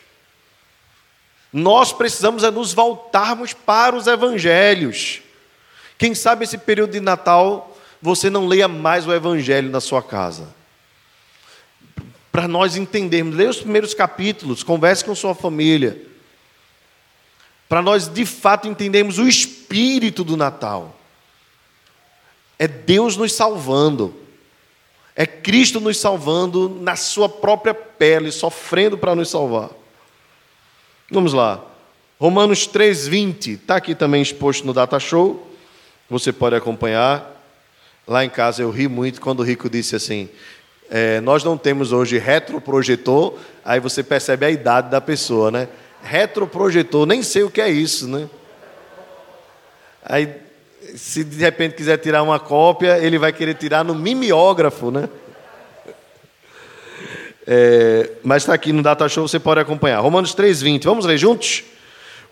Nós 1.54 1.94
precisamos 1.94 2.44
é 2.44 2.52
nos 2.52 2.74
voltarmos 2.74 3.54
para 3.54 3.96
os 3.96 4.08
evangelhos. 4.08 5.22
Quem 5.98 6.16
sabe 6.16 6.44
esse 6.44 6.58
período 6.58 6.92
de 6.92 7.00
Natal 7.00 7.71
você 8.02 8.30
não 8.30 8.48
leia 8.48 8.68
mais 8.68 9.06
o 9.06 9.14
Evangelho 9.14 9.70
na 9.70 9.80
sua 9.80 10.02
casa. 10.02 10.54
Para 12.32 12.48
nós 12.48 12.76
entendermos, 12.76 13.36
leia 13.36 13.50
os 13.50 13.60
primeiros 13.60 13.94
capítulos, 13.94 14.64
converse 14.64 15.04
com 15.04 15.14
sua 15.14 15.36
família. 15.36 16.02
Para 17.68 17.82
nós 17.82 18.08
de 18.08 18.26
fato 18.26 18.68
entendermos 18.68 19.18
o 19.18 19.28
espírito 19.28 20.24
do 20.24 20.36
Natal. 20.36 20.98
É 22.58 22.68
Deus 22.68 23.18
nos 23.18 23.34
salvando. 23.34 24.16
É 25.16 25.26
Cristo 25.26 25.80
nos 25.80 25.98
salvando 25.98 26.70
na 26.70 26.96
sua 26.96 27.28
própria 27.28 27.74
pele, 27.74 28.32
sofrendo 28.32 28.98
para 28.98 29.16
nos 29.16 29.30
salvar. 29.30 29.70
Vamos 31.10 31.34
lá. 31.34 31.64
Romanos 32.20 32.68
3:20, 32.68 33.54
está 33.54 33.76
aqui 33.78 33.94
também 33.96 34.22
exposto 34.22 34.66
no 34.66 34.74
Data 34.74 35.00
Show. 35.00 35.48
Você 36.10 36.32
pode 36.32 36.56
acompanhar. 36.56 37.31
Lá 38.12 38.26
em 38.26 38.30
casa 38.30 38.62
eu 38.62 38.70
ri 38.70 38.90
muito 38.90 39.22
quando 39.22 39.40
o 39.40 39.44
Rico 39.44 39.70
disse 39.70 39.96
assim: 39.96 40.28
é, 40.90 41.22
Nós 41.22 41.46
não 41.46 41.58
temos 41.58 41.94
hoje 41.94 42.18
retroprojetor, 42.18 43.36
aí 43.64 43.80
você 43.80 44.04
percebe 44.04 44.46
a 44.46 44.52
idade 44.52 44.92
da 44.92 45.00
pessoa, 45.00 45.50
né? 45.50 45.70
Retroprojetor, 46.04 47.06
nem 47.06 47.24
sei 47.24 47.44
o 47.44 47.50
que 47.50 47.62
é 47.62 47.70
isso, 47.70 48.10
né? 48.10 48.28
Aí, 50.04 50.30
se 50.94 51.24
de 51.24 51.38
repente 51.38 51.76
quiser 51.76 52.00
tirar 52.00 52.22
uma 52.22 52.38
cópia, 52.38 52.98
ele 52.98 53.18
vai 53.18 53.32
querer 53.32 53.54
tirar 53.54 53.86
no 53.86 53.96
mimeógrafo, 53.96 54.92
né? 54.92 55.08
É, 57.48 58.10
mas 58.24 58.44
está 58.44 58.54
aqui 58.54 58.74
no 58.74 58.84
Data 58.84 59.08
Show, 59.08 59.26
você 59.26 59.40
pode 59.40 59.62
acompanhar. 59.62 60.02
Romanos 60.02 60.36
3,20. 60.36 60.84
Vamos 60.84 61.06
ler 61.06 61.18
juntos? 61.18 61.64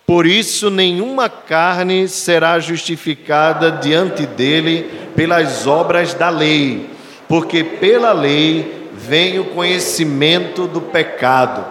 Por 0.09 0.25
isso, 0.25 0.71
nenhuma 0.71 1.29
carne 1.29 2.07
será 2.07 2.59
justificada 2.59 3.73
diante 3.73 4.25
dele 4.25 4.89
pelas 5.15 5.67
obras 5.67 6.15
da 6.15 6.31
lei, 6.31 6.89
porque 7.27 7.63
pela 7.63 8.11
lei 8.11 8.89
vem 8.91 9.37
o 9.37 9.53
conhecimento 9.53 10.65
do 10.65 10.81
pecado. 10.81 11.63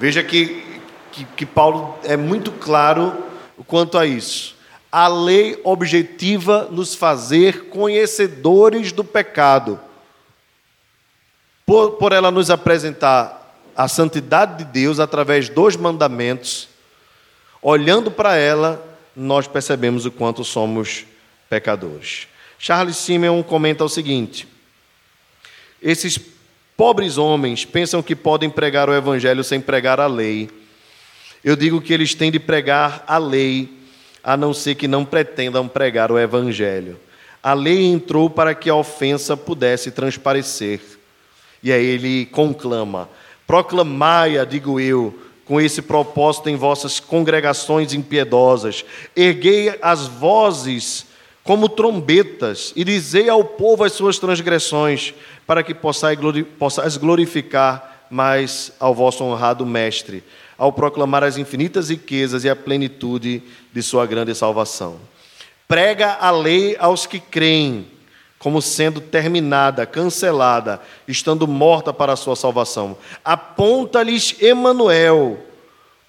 Veja 0.00 0.24
que, 0.24 0.64
que, 1.12 1.24
que 1.36 1.46
Paulo 1.46 1.96
é 2.02 2.16
muito 2.16 2.50
claro 2.50 3.22
quanto 3.68 3.96
a 3.96 4.04
isso. 4.04 4.56
A 4.90 5.06
lei 5.06 5.60
objetiva 5.62 6.66
nos 6.72 6.96
fazer 6.96 7.66
conhecedores 7.66 8.90
do 8.90 9.04
pecado, 9.04 9.78
por, 11.64 11.92
por 11.92 12.12
ela 12.12 12.32
nos 12.32 12.50
apresentar 12.50 13.54
a 13.76 13.86
santidade 13.86 14.64
de 14.64 14.72
Deus 14.72 14.98
através 14.98 15.48
dos 15.48 15.76
mandamentos 15.76 16.69
olhando 17.62 18.10
para 18.10 18.36
ela, 18.36 18.84
nós 19.14 19.46
percebemos 19.46 20.06
o 20.06 20.10
quanto 20.10 20.44
somos 20.44 21.04
pecadores. 21.48 22.28
Charles 22.58 22.96
Simeon 22.96 23.42
comenta 23.42 23.84
o 23.84 23.88
seguinte: 23.88 24.46
esses 25.82 26.18
pobres 26.76 27.18
homens 27.18 27.64
pensam 27.64 28.02
que 28.02 28.16
podem 28.16 28.48
pregar 28.48 28.88
o 28.88 28.94
evangelho 28.94 29.42
sem 29.42 29.60
pregar 29.60 30.00
a 30.00 30.06
lei. 30.06 30.48
Eu 31.42 31.56
digo 31.56 31.80
que 31.80 31.92
eles 31.92 32.14
têm 32.14 32.30
de 32.30 32.38
pregar 32.38 33.02
a 33.06 33.16
lei, 33.16 33.68
a 34.22 34.36
não 34.36 34.52
ser 34.52 34.74
que 34.74 34.86
não 34.86 35.04
pretendam 35.04 35.66
pregar 35.66 36.12
o 36.12 36.18
evangelho. 36.18 36.98
A 37.42 37.54
lei 37.54 37.86
entrou 37.86 38.28
para 38.28 38.54
que 38.54 38.68
a 38.68 38.74
ofensa 38.74 39.36
pudesse 39.36 39.90
transparecer. 39.90 40.80
E 41.62 41.72
aí 41.72 41.84
ele 41.84 42.26
conclama: 42.26 43.08
Proclamai-a, 43.46 44.44
digo 44.44 44.78
eu, 44.78 45.18
com 45.50 45.60
esse 45.60 45.82
propósito 45.82 46.48
em 46.48 46.54
vossas 46.54 47.00
congregações 47.00 47.92
impiedosas. 47.92 48.84
Erguei 49.16 49.76
as 49.82 50.06
vozes 50.06 51.06
como 51.42 51.68
trombetas 51.68 52.72
e 52.76 52.84
dizei 52.84 53.28
ao 53.28 53.42
povo 53.42 53.82
as 53.82 53.92
suas 53.92 54.16
transgressões, 54.16 55.12
para 55.48 55.64
que 55.64 55.74
possais 55.74 56.96
glorificar 56.96 58.06
mais 58.08 58.70
ao 58.78 58.94
vosso 58.94 59.24
honrado 59.24 59.66
Mestre, 59.66 60.22
ao 60.56 60.72
proclamar 60.72 61.24
as 61.24 61.36
infinitas 61.36 61.90
riquezas 61.90 62.44
e 62.44 62.48
a 62.48 62.54
plenitude 62.54 63.42
de 63.72 63.82
sua 63.82 64.06
grande 64.06 64.32
salvação. 64.36 65.00
Prega 65.66 66.12
a 66.20 66.30
lei 66.30 66.76
aos 66.78 67.06
que 67.06 67.18
creem, 67.18 67.88
como 68.40 68.62
sendo 68.62 69.02
terminada, 69.02 69.84
cancelada, 69.84 70.80
estando 71.06 71.46
morta 71.46 71.92
para 71.92 72.14
a 72.14 72.16
sua 72.16 72.34
salvação. 72.34 72.96
Aponta-lhes 73.22 74.34
Emanuel, 74.40 75.38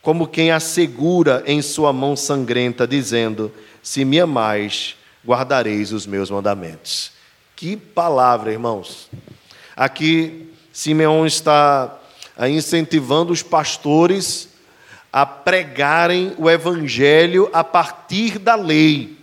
como 0.01 0.25
quem 0.25 0.49
assegura 0.49 1.43
em 1.45 1.61
sua 1.61 1.91
mão 1.91 2.15
sangrenta, 2.15 2.87
dizendo: 2.87 3.51
Se 3.83 4.05
me 4.05 4.17
amais, 4.17 4.95
guardareis 5.25 5.91
os 5.91 6.07
meus 6.07 6.31
mandamentos. 6.31 7.11
Que 7.53 7.75
palavra, 7.75 8.51
irmãos. 8.51 9.09
Aqui 9.75 10.49
Simeão 10.71 11.27
está 11.27 11.99
incentivando 12.49 13.33
os 13.33 13.43
pastores 13.43 14.47
a 15.11 15.25
pregarem 15.25 16.33
o 16.37 16.49
evangelho 16.49 17.49
a 17.51 17.61
partir 17.61 18.39
da 18.39 18.55
lei. 18.55 19.20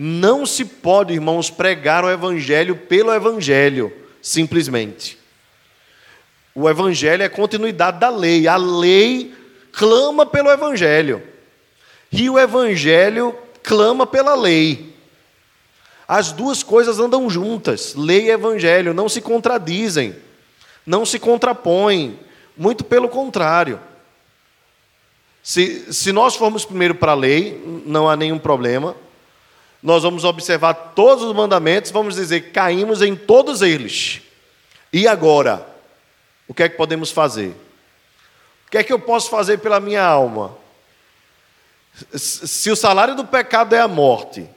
Não 0.00 0.46
se 0.46 0.64
pode, 0.64 1.12
irmãos, 1.12 1.50
pregar 1.50 2.04
o 2.04 2.10
Evangelho 2.10 2.76
pelo 2.76 3.12
Evangelho, 3.12 3.92
simplesmente. 4.22 5.18
O 6.54 6.70
Evangelho 6.70 7.24
é 7.24 7.28
continuidade 7.28 7.98
da 7.98 8.08
lei. 8.08 8.46
A 8.46 8.56
lei 8.56 9.34
clama 9.72 10.24
pelo 10.24 10.50
Evangelho. 10.50 11.20
E 12.12 12.30
o 12.30 12.38
Evangelho 12.38 13.36
clama 13.60 14.06
pela 14.06 14.36
lei. 14.36 14.94
As 16.06 16.30
duas 16.30 16.62
coisas 16.62 17.00
andam 17.00 17.28
juntas, 17.28 17.94
lei 17.94 18.26
e 18.26 18.30
Evangelho, 18.30 18.94
não 18.94 19.10
se 19.10 19.20
contradizem, 19.20 20.16
não 20.86 21.04
se 21.04 21.18
contrapõem, 21.18 22.18
muito 22.56 22.82
pelo 22.82 23.08
contrário. 23.10 23.78
Se, 25.42 25.92
se 25.92 26.12
nós 26.12 26.34
formos 26.34 26.64
primeiro 26.64 26.94
para 26.94 27.12
a 27.12 27.16
lei, 27.16 27.62
não 27.84 28.08
há 28.08 28.16
nenhum 28.16 28.38
problema 28.38 28.96
nós 29.82 30.02
vamos 30.02 30.24
observar 30.24 30.74
todos 30.74 31.24
os 31.24 31.34
mandamentos, 31.34 31.90
vamos 31.90 32.16
dizer 32.16 32.52
caímos 32.52 33.00
em 33.00 33.14
todos 33.14 33.62
eles. 33.62 34.20
E 34.92 35.06
agora? 35.06 35.66
O 36.48 36.54
que 36.54 36.62
é 36.62 36.68
que 36.68 36.76
podemos 36.76 37.10
fazer? 37.10 37.50
O 38.66 38.70
que 38.70 38.78
é 38.78 38.82
que 38.82 38.92
eu 38.92 38.98
posso 38.98 39.30
fazer 39.30 39.58
pela 39.58 39.78
minha 39.78 40.02
alma? 40.02 40.56
Se 42.14 42.70
o 42.70 42.76
salário 42.76 43.14
do 43.14 43.24
pecado 43.24 43.74
é 43.74 43.80
a 43.80 43.88
morte, 43.88 44.48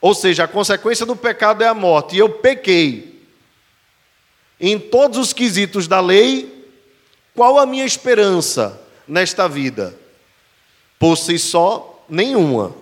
ou 0.00 0.14
seja, 0.14 0.44
a 0.44 0.48
consequência 0.48 1.04
do 1.04 1.16
pecado 1.16 1.62
é 1.62 1.68
a 1.68 1.74
morte, 1.74 2.16
e 2.16 2.18
eu 2.18 2.28
pequei 2.28 3.26
em 4.60 4.78
todos 4.78 5.18
os 5.18 5.32
quesitos 5.32 5.88
da 5.88 6.00
lei, 6.00 6.66
qual 7.34 7.58
a 7.58 7.66
minha 7.66 7.84
esperança 7.84 8.80
nesta 9.06 9.48
vida? 9.48 9.96
Por 10.98 11.16
si 11.16 11.38
só, 11.38 12.04
nenhuma 12.08 12.74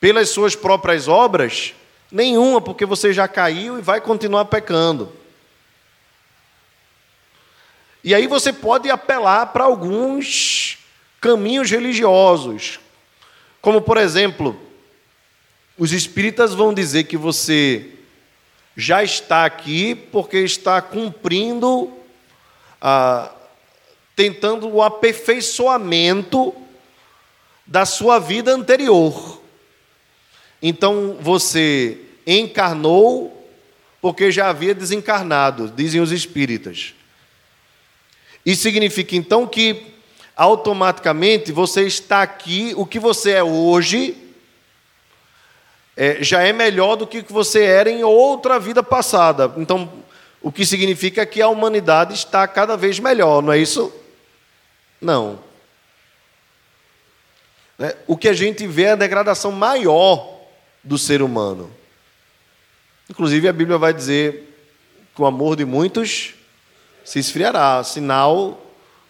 pelas 0.00 0.30
suas 0.30 0.54
próprias 0.54 1.08
obras? 1.08 1.74
Nenhuma, 2.10 2.60
porque 2.60 2.86
você 2.86 3.12
já 3.12 3.26
caiu 3.26 3.78
e 3.78 3.82
vai 3.82 4.00
continuar 4.00 4.44
pecando. 4.46 5.12
E 8.02 8.14
aí 8.14 8.26
você 8.26 8.52
pode 8.52 8.88
apelar 8.88 9.46
para 9.46 9.64
alguns 9.64 10.78
caminhos 11.20 11.68
religiosos, 11.70 12.78
como 13.60 13.80
por 13.80 13.96
exemplo, 13.96 14.56
os 15.76 15.92
espíritas 15.92 16.54
vão 16.54 16.72
dizer 16.72 17.04
que 17.04 17.16
você 17.16 17.90
já 18.76 19.02
está 19.02 19.44
aqui 19.44 19.94
porque 19.94 20.38
está 20.38 20.80
cumprindo, 20.80 21.92
ah, 22.80 23.32
tentando 24.14 24.68
o 24.68 24.82
aperfeiçoamento 24.82 26.54
da 27.66 27.84
sua 27.84 28.20
vida 28.20 28.54
anterior. 28.54 29.42
Então 30.60 31.16
você 31.20 31.98
encarnou 32.26 33.32
porque 34.00 34.30
já 34.30 34.48
havia 34.48 34.74
desencarnado, 34.74 35.68
dizem 35.68 36.00
os 36.00 36.12
espíritas. 36.12 36.94
Isso 38.44 38.62
significa 38.62 39.16
então 39.16 39.46
que 39.46 39.94
automaticamente 40.36 41.50
você 41.50 41.82
está 41.82 42.22
aqui, 42.22 42.72
o 42.76 42.86
que 42.86 42.98
você 42.98 43.32
é 43.32 43.42
hoje 43.42 44.16
é, 45.96 46.22
já 46.22 46.42
é 46.42 46.52
melhor 46.52 46.94
do 46.96 47.06
que 47.06 47.18
o 47.18 47.24
que 47.24 47.32
você 47.32 47.64
era 47.64 47.90
em 47.90 48.04
outra 48.04 48.60
vida 48.60 48.82
passada. 48.82 49.52
Então, 49.56 49.90
o 50.42 50.52
que 50.52 50.66
significa 50.66 51.24
que 51.24 51.40
a 51.40 51.48
humanidade 51.48 52.12
está 52.12 52.46
cada 52.46 52.76
vez 52.76 52.98
melhor, 53.00 53.42
não 53.42 53.52
é 53.52 53.58
isso? 53.58 53.92
Não. 55.00 55.40
É, 57.78 57.96
o 58.06 58.16
que 58.16 58.28
a 58.28 58.34
gente 58.34 58.66
vê 58.66 58.84
é 58.84 58.92
a 58.92 58.96
degradação 58.96 59.50
maior 59.50 60.35
do 60.86 60.96
ser 60.96 61.20
humano. 61.20 61.68
Inclusive, 63.10 63.48
a 63.48 63.52
Bíblia 63.52 63.76
vai 63.76 63.92
dizer 63.92 64.56
que 65.14 65.20
o 65.20 65.26
amor 65.26 65.56
de 65.56 65.64
muitos 65.64 66.34
se 67.04 67.18
esfriará 67.18 67.82
sinal 67.82 68.64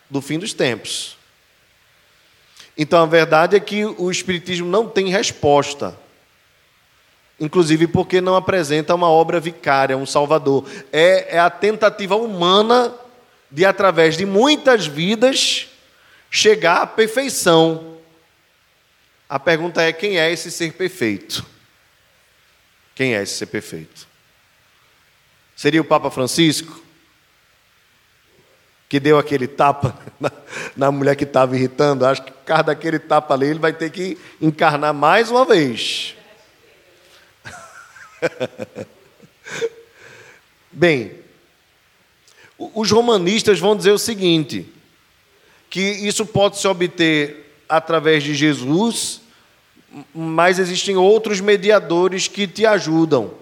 do 0.09 0.23
fim 0.23 0.39
dos 0.39 0.55
tempos. 0.55 1.17
Então, 2.77 3.03
a 3.03 3.07
verdade 3.07 3.57
é 3.57 3.61
que 3.61 3.85
o 3.85 4.11
Espiritismo 4.11 4.69
não 4.69 4.89
tem 4.89 5.09
resposta. 5.09 5.99
Inclusive 7.39 7.87
porque 7.87 8.21
não 8.21 8.35
apresenta 8.35 8.95
uma 8.95 9.11
obra 9.11 9.39
vicária, 9.39 9.97
um 9.97 10.07
Salvador. 10.07 10.67
É, 10.91 11.37
é 11.37 11.39
a 11.39 11.51
tentativa 11.51 12.17
humana 12.17 12.95
de, 13.51 13.67
através 13.67 14.17
de 14.17 14.25
muitas 14.25 14.87
vidas, 14.87 15.69
chegar 16.31 16.83
à 16.83 16.87
perfeição. 16.87 17.97
A 19.29 19.39
pergunta 19.39 19.83
é: 19.83 19.93
quem 19.93 20.19
é 20.19 20.31
esse 20.33 20.51
ser 20.51 20.73
perfeito? 20.73 21.56
Quem 22.97 23.15
é 23.15 23.23
esse 23.23 23.35
ser 23.35 23.47
perfeito? 23.47 24.09
Seria 25.55 25.83
o 25.83 25.85
Papa 25.85 26.11
Francisco? 26.11 26.83
Que 28.89 28.99
deu 28.99 29.19
aquele 29.19 29.47
tapa 29.47 29.97
na, 30.19 30.33
na 30.75 30.91
mulher 30.91 31.15
que 31.15 31.25
estava 31.25 31.55
irritando. 31.55 32.07
Acho 32.07 32.23
que 32.23 32.33
por 32.33 32.45
causa 32.45 32.65
daquele 32.65 32.99
tapa 32.99 33.35
ali, 33.35 33.47
ele 33.49 33.59
vai 33.59 33.75
ter 33.75 33.91
que 33.91 34.19
encarnar 34.41 34.95
mais 34.95 35.31
uma 35.31 35.45
vez. 35.45 36.17
Bem, 40.73 41.13
os 42.59 42.91
romanistas 42.91 43.61
vão 43.61 43.77
dizer 43.77 43.91
o 43.91 43.99
seguinte: 43.99 44.73
que 45.69 45.81
isso 45.81 46.25
pode 46.25 46.59
se 46.59 46.67
obter 46.67 47.53
através 47.69 48.23
de 48.23 48.35
Jesus 48.35 49.21
mas 50.15 50.59
existem 50.59 50.97
outros 50.97 51.41
mediadores 51.41 52.29
que 52.29 52.47
te 52.47 52.67
ajudam. 52.67 53.33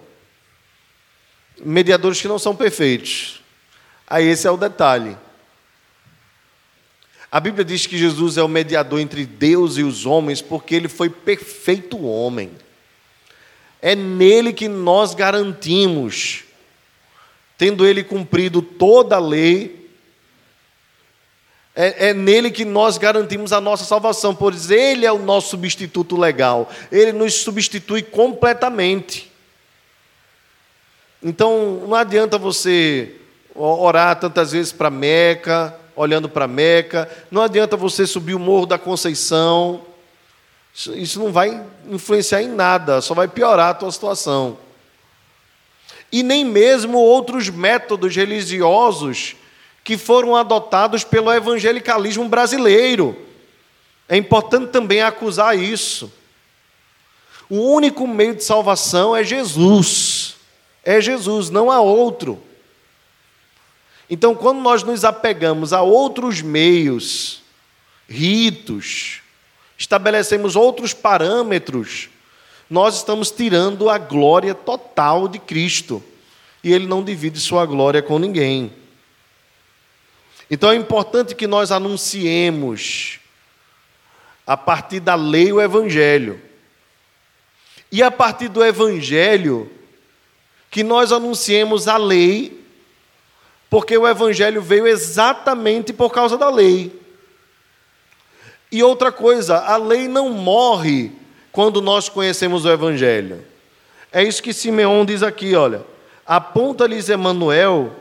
Mediadores 1.63 2.21
que 2.21 2.27
não 2.27 2.39
são 2.39 2.55
perfeitos. 2.55 3.41
Aí 4.07 4.27
esse 4.27 4.47
é 4.47 4.51
o 4.51 4.57
detalhe. 4.57 5.17
A 7.31 7.39
Bíblia 7.39 7.65
diz 7.65 7.85
que 7.85 7.97
Jesus 7.97 8.37
é 8.37 8.43
o 8.43 8.47
mediador 8.47 8.99
entre 8.99 9.25
Deus 9.25 9.77
e 9.77 9.83
os 9.83 10.05
homens 10.05 10.41
porque 10.41 10.75
ele 10.75 10.87
foi 10.87 11.09
perfeito 11.09 12.05
homem. 12.05 12.51
É 13.81 13.93
nele 13.95 14.53
que 14.53 14.67
nós 14.67 15.13
garantimos, 15.13 16.43
tendo 17.57 17.85
ele 17.85 18.03
cumprido 18.03 18.61
toda 18.61 19.17
a 19.17 19.19
lei, 19.19 19.84
é, 21.75 22.09
é, 22.09 22.13
nele 22.13 22.49
que 22.49 22.63
nós 22.63 22.97
garantimos 22.97 23.51
a 23.51 23.59
nossa 23.59 23.83
salvação, 23.83 24.33
pois 24.33 24.71
ele 24.71 25.05
é 25.05 25.11
o 25.11 25.19
nosso 25.19 25.49
substituto 25.49 26.15
legal. 26.15 26.71
Ele 26.89 27.11
nos 27.11 27.33
substitui 27.33 28.01
completamente. 28.01 29.29
Então, 31.21 31.81
não 31.85 31.95
adianta 31.95 32.37
você 32.37 33.15
orar 33.53 34.17
tantas 34.17 34.53
vezes 34.53 34.71
para 34.71 34.89
Meca, 34.89 35.75
olhando 35.95 36.29
para 36.29 36.47
Meca, 36.47 37.09
não 37.29 37.41
adianta 37.41 37.75
você 37.75 38.07
subir 38.07 38.35
o 38.35 38.39
Morro 38.39 38.65
da 38.65 38.77
Conceição. 38.77 39.81
Isso, 40.73 40.93
isso 40.93 41.19
não 41.19 41.31
vai 41.31 41.61
influenciar 41.89 42.41
em 42.41 42.49
nada, 42.49 43.01
só 43.01 43.13
vai 43.13 43.27
piorar 43.27 43.69
a 43.69 43.73
tua 43.73 43.91
situação. 43.91 44.57
E 46.09 46.23
nem 46.23 46.45
mesmo 46.45 46.97
outros 46.97 47.49
métodos 47.49 48.15
religiosos 48.15 49.35
que 49.85 49.99
foram 49.99 50.35
adotados 50.35 51.03
pelo 51.03 51.31
evangelicalismo 51.31 52.27
brasileiro. 52.27 53.15
É 54.09 54.17
importante 54.17 54.71
também 54.71 55.03
acusar 55.03 55.55
isso. 55.57 56.11
O 57.47 57.57
único 57.59 58.07
meio 58.07 58.33
de 58.33 58.43
salvação 58.43 59.15
é 59.15 59.23
Jesus. 59.23 60.37
É 60.83 60.99
Jesus, 60.99 61.51
não 61.51 61.69
há 61.69 61.79
outro. 61.79 62.41
Então, 64.09 64.33
quando 64.33 64.59
nós 64.59 64.81
nos 64.81 65.05
apegamos 65.05 65.71
a 65.71 65.83
outros 65.83 66.41
meios, 66.41 67.43
ritos, 68.09 69.21
estabelecemos 69.77 70.55
outros 70.55 70.95
parâmetros, 70.95 72.09
nós 72.67 72.95
estamos 72.97 73.29
tirando 73.29 73.87
a 73.87 73.99
glória 73.99 74.55
total 74.55 75.27
de 75.27 75.37
Cristo. 75.37 76.03
E 76.63 76.73
Ele 76.73 76.87
não 76.87 77.03
divide 77.03 77.39
sua 77.39 77.67
glória 77.67 78.01
com 78.01 78.17
ninguém. 78.17 78.73
Então 80.49 80.71
é 80.71 80.75
importante 80.75 81.35
que 81.35 81.47
nós 81.47 81.71
anunciemos, 81.71 83.19
a 84.45 84.55
partir 84.55 84.99
da 84.99 85.15
lei, 85.15 85.51
o 85.51 85.61
Evangelho. 85.61 86.39
E 87.91 88.03
a 88.03 88.11
partir 88.11 88.47
do 88.47 88.63
Evangelho, 88.63 89.71
que 90.69 90.83
nós 90.83 91.11
anunciemos 91.11 91.87
a 91.87 91.97
lei, 91.97 92.63
porque 93.69 93.97
o 93.97 94.07
Evangelho 94.07 94.61
veio 94.61 94.87
exatamente 94.87 95.91
por 95.91 96.11
causa 96.11 96.37
da 96.37 96.49
lei. 96.49 96.93
E 98.71 98.83
outra 98.83 99.11
coisa, 99.11 99.57
a 99.57 99.77
lei 99.77 100.07
não 100.07 100.29
morre 100.29 101.11
quando 101.51 101.81
nós 101.81 102.09
conhecemos 102.09 102.65
o 102.65 102.69
Evangelho. 102.69 103.43
É 104.11 104.23
isso 104.23 104.43
que 104.43 104.53
Simeão 104.53 105.05
diz 105.05 105.23
aqui, 105.23 105.55
olha. 105.55 105.83
Aponta-lhes 106.25 107.09
Emanuel 107.09 107.95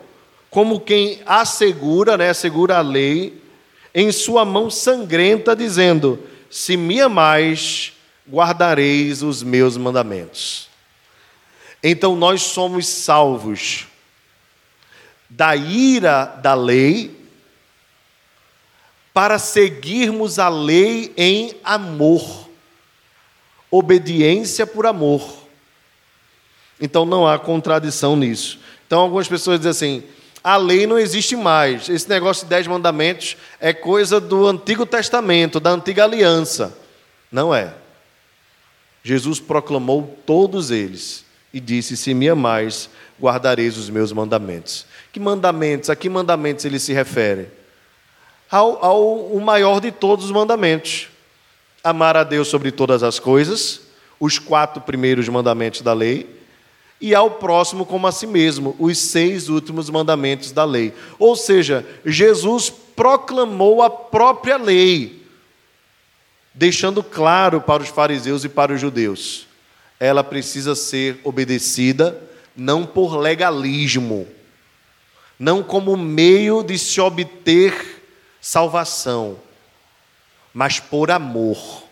como 0.54 0.78
quem 0.78 1.20
assegura, 1.26 2.16
né, 2.16 2.30
assegura 2.30 2.78
a 2.78 2.80
lei, 2.80 3.42
em 3.92 4.12
sua 4.12 4.44
mão 4.44 4.70
sangrenta, 4.70 5.56
dizendo: 5.56 6.22
Se 6.48 6.76
me 6.76 7.00
amais, 7.00 7.92
guardareis 8.30 9.20
os 9.20 9.42
meus 9.42 9.76
mandamentos. 9.76 10.68
Então 11.82 12.14
nós 12.14 12.40
somos 12.42 12.86
salvos 12.86 13.88
da 15.28 15.56
ira 15.56 16.24
da 16.24 16.54
lei 16.54 17.20
para 19.12 19.40
seguirmos 19.40 20.38
a 20.38 20.48
lei 20.48 21.12
em 21.16 21.56
amor, 21.64 22.48
obediência 23.72 24.64
por 24.64 24.86
amor. 24.86 25.36
Então 26.80 27.04
não 27.04 27.26
há 27.26 27.40
contradição 27.40 28.14
nisso. 28.14 28.60
Então 28.86 29.00
algumas 29.00 29.26
pessoas 29.26 29.58
dizem 29.58 29.70
assim: 29.98 30.14
a 30.44 30.58
lei 30.58 30.86
não 30.86 30.98
existe 30.98 31.34
mais. 31.34 31.88
Esse 31.88 32.06
negócio 32.06 32.44
de 32.44 32.50
dez 32.50 32.66
mandamentos 32.66 33.34
é 33.58 33.72
coisa 33.72 34.20
do 34.20 34.46
Antigo 34.46 34.84
Testamento, 34.84 35.58
da 35.58 35.70
antiga 35.70 36.04
aliança. 36.04 36.76
Não 37.32 37.54
é. 37.54 37.72
Jesus 39.02 39.40
proclamou 39.40 40.18
todos 40.26 40.70
eles 40.70 41.24
e 41.52 41.58
disse: 41.58 41.96
Se 41.96 42.12
me 42.12 42.28
amais, 42.28 42.90
guardareis 43.18 43.78
os 43.78 43.88
meus 43.88 44.12
mandamentos. 44.12 44.84
Que 45.10 45.18
mandamentos? 45.18 45.88
A 45.88 45.96
que 45.96 46.10
mandamentos 46.10 46.66
ele 46.66 46.78
se 46.78 46.92
refere? 46.92 47.48
Ao, 48.50 48.84
ao 48.84 49.16
o 49.26 49.40
maior 49.40 49.80
de 49.80 49.90
todos 49.90 50.26
os 50.26 50.30
mandamentos: 50.30 51.08
amar 51.82 52.18
a 52.18 52.22
Deus 52.22 52.48
sobre 52.48 52.70
todas 52.70 53.02
as 53.02 53.18
coisas, 53.18 53.80
os 54.20 54.38
quatro 54.38 54.82
primeiros 54.82 55.26
mandamentos 55.26 55.80
da 55.80 55.94
lei 55.94 56.43
e 57.04 57.14
ao 57.14 57.32
próximo 57.32 57.84
como 57.84 58.06
a 58.06 58.12
si 58.12 58.26
mesmo, 58.26 58.74
os 58.78 58.96
seis 58.96 59.50
últimos 59.50 59.90
mandamentos 59.90 60.52
da 60.52 60.64
lei. 60.64 60.94
Ou 61.18 61.36
seja, 61.36 61.86
Jesus 62.02 62.70
proclamou 62.70 63.82
a 63.82 63.90
própria 63.90 64.56
lei, 64.56 65.22
deixando 66.54 67.02
claro 67.02 67.60
para 67.60 67.82
os 67.82 67.90
fariseus 67.90 68.42
e 68.42 68.48
para 68.48 68.72
os 68.72 68.80
judeus: 68.80 69.46
ela 70.00 70.24
precisa 70.24 70.74
ser 70.74 71.20
obedecida 71.22 72.18
não 72.56 72.86
por 72.86 73.18
legalismo, 73.18 74.26
não 75.38 75.62
como 75.62 75.98
meio 75.98 76.62
de 76.62 76.78
se 76.78 77.02
obter 77.02 78.02
salvação, 78.40 79.36
mas 80.54 80.80
por 80.80 81.10
amor, 81.10 81.82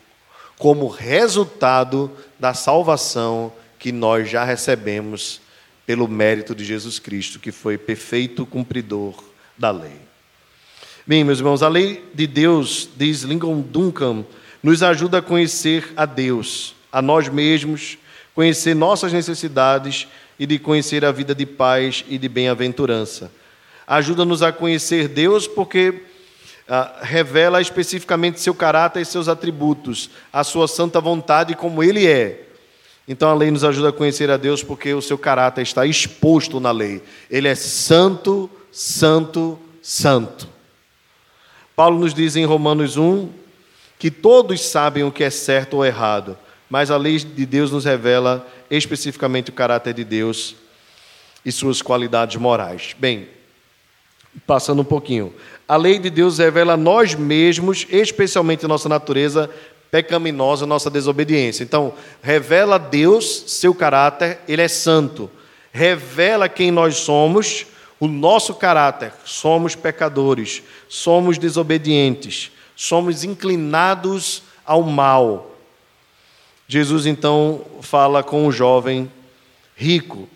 como 0.56 0.88
resultado 0.88 2.10
da 2.40 2.54
salvação 2.54 3.52
que 3.82 3.90
nós 3.90 4.30
já 4.30 4.44
recebemos 4.44 5.40
pelo 5.84 6.06
mérito 6.06 6.54
de 6.54 6.64
Jesus 6.64 7.00
Cristo, 7.00 7.40
que 7.40 7.50
foi 7.50 7.76
perfeito 7.76 8.46
cumpridor 8.46 9.20
da 9.58 9.72
lei. 9.72 9.96
Bem, 11.04 11.24
meus 11.24 11.40
irmãos, 11.40 11.64
a 11.64 11.68
lei 11.68 12.04
de 12.14 12.28
Deus, 12.28 12.88
diz 12.96 13.22
Lincoln 13.22 13.60
Duncan, 13.60 14.24
nos 14.62 14.84
ajuda 14.84 15.18
a 15.18 15.22
conhecer 15.22 15.92
a 15.96 16.06
Deus, 16.06 16.76
a 16.92 17.02
nós 17.02 17.28
mesmos, 17.28 17.98
conhecer 18.36 18.72
nossas 18.72 19.12
necessidades 19.12 20.06
e 20.38 20.46
de 20.46 20.60
conhecer 20.60 21.04
a 21.04 21.10
vida 21.10 21.34
de 21.34 21.44
paz 21.44 22.04
e 22.08 22.18
de 22.18 22.28
bem-aventurança. 22.28 23.32
Ajuda-nos 23.84 24.44
a 24.44 24.52
conhecer 24.52 25.08
Deus 25.08 25.48
porque 25.48 26.02
ah, 26.68 27.00
revela 27.02 27.60
especificamente 27.60 28.38
seu 28.38 28.54
caráter 28.54 29.00
e 29.00 29.04
seus 29.04 29.26
atributos, 29.26 30.08
a 30.32 30.44
sua 30.44 30.68
santa 30.68 31.00
vontade 31.00 31.56
como 31.56 31.82
ele 31.82 32.06
é 32.06 32.51
então 33.06 33.28
a 33.30 33.34
lei 33.34 33.50
nos 33.50 33.64
ajuda 33.64 33.88
a 33.88 33.92
conhecer 33.92 34.30
a 34.30 34.36
Deus 34.36 34.62
porque 34.62 34.94
o 34.94 35.02
seu 35.02 35.18
caráter 35.18 35.62
está 35.62 35.84
exposto 35.86 36.60
na 36.60 36.70
lei. 36.70 37.02
Ele 37.30 37.48
é 37.48 37.54
santo, 37.54 38.48
santo, 38.70 39.58
santo. 39.82 40.48
Paulo 41.74 41.98
nos 41.98 42.14
diz 42.14 42.36
em 42.36 42.44
Romanos 42.44 42.96
1 42.96 43.28
que 43.98 44.10
todos 44.10 44.60
sabem 44.60 45.04
o 45.04 45.12
que 45.12 45.24
é 45.24 45.30
certo 45.30 45.74
ou 45.78 45.84
errado, 45.84 46.36
mas 46.68 46.90
a 46.90 46.96
lei 46.96 47.18
de 47.18 47.46
Deus 47.46 47.70
nos 47.70 47.84
revela 47.84 48.46
especificamente 48.70 49.50
o 49.50 49.54
caráter 49.54 49.94
de 49.94 50.04
Deus 50.04 50.56
e 51.44 51.50
suas 51.50 51.82
qualidades 51.82 52.36
morais. 52.36 52.94
Bem, 52.98 53.28
passando 54.46 54.82
um 54.82 54.84
pouquinho. 54.84 55.34
A 55.68 55.76
lei 55.76 55.98
de 55.98 56.10
Deus 56.10 56.38
revela 56.38 56.76
nós 56.76 57.14
mesmos, 57.14 57.86
especialmente 57.90 58.66
nossa 58.66 58.88
natureza 58.88 59.50
pecaminosa 59.92 60.64
nossa 60.64 60.88
desobediência. 60.88 61.62
Então, 61.62 61.92
revela 62.22 62.78
Deus, 62.78 63.44
seu 63.48 63.74
caráter, 63.74 64.40
ele 64.48 64.62
é 64.62 64.66
santo. 64.66 65.30
Revela 65.70 66.48
quem 66.48 66.70
nós 66.70 66.96
somos, 66.96 67.66
o 68.00 68.08
nosso 68.08 68.54
caráter. 68.54 69.12
Somos 69.26 69.76
pecadores, 69.76 70.62
somos 70.88 71.36
desobedientes, 71.36 72.50
somos 72.74 73.22
inclinados 73.22 74.44
ao 74.64 74.82
mal. 74.82 75.54
Jesus 76.66 77.04
então 77.04 77.60
fala 77.82 78.22
com 78.22 78.46
o 78.46 78.52
jovem 78.52 79.12
rico: 79.76 80.26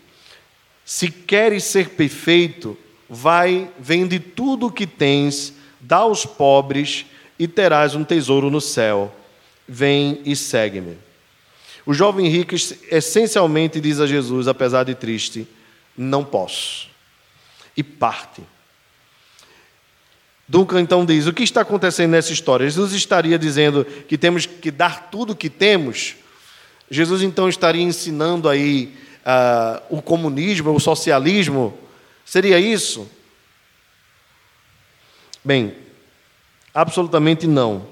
Se 0.85 1.09
queres 1.09 1.63
ser 1.63 1.89
perfeito, 1.89 2.77
vai, 3.09 3.71
vende 3.79 4.19
tudo 4.19 4.67
o 4.67 4.71
que 4.71 4.85
tens, 4.85 5.51
dá 5.81 5.97
aos 5.97 6.27
pobres 6.27 7.07
e 7.39 7.47
terás 7.47 7.95
um 7.95 8.03
tesouro 8.03 8.51
no 8.51 8.61
céu 8.61 9.11
vem 9.67 10.21
e 10.25 10.35
segue-me. 10.35 10.97
O 11.85 11.93
jovem 11.93 12.27
rico 12.27 12.53
essencialmente 12.91 13.79
diz 13.79 13.99
a 13.99 14.07
Jesus, 14.07 14.47
apesar 14.47 14.83
de 14.83 14.93
triste, 14.93 15.47
não 15.97 16.23
posso. 16.23 16.89
E 17.75 17.83
parte. 17.83 18.41
Duncan 20.47 20.81
então 20.81 21.05
diz: 21.05 21.27
o 21.27 21.33
que 21.33 21.43
está 21.43 21.61
acontecendo 21.61 22.11
nessa 22.11 22.31
história? 22.31 22.65
Jesus 22.65 22.93
estaria 22.93 23.37
dizendo 23.37 23.85
que 23.85 24.17
temos 24.17 24.45
que 24.45 24.71
dar 24.71 25.09
tudo 25.09 25.33
o 25.33 25.35
que 25.35 25.49
temos. 25.49 26.15
Jesus 26.89 27.21
então 27.21 27.49
estaria 27.49 27.81
ensinando 27.81 28.47
aí 28.47 28.95
uh, 29.25 29.97
o 29.97 30.01
comunismo, 30.01 30.73
o 30.73 30.79
socialismo. 30.79 31.77
Seria 32.25 32.59
isso? 32.59 33.09
Bem, 35.43 35.73
absolutamente 36.73 37.47
não. 37.47 37.87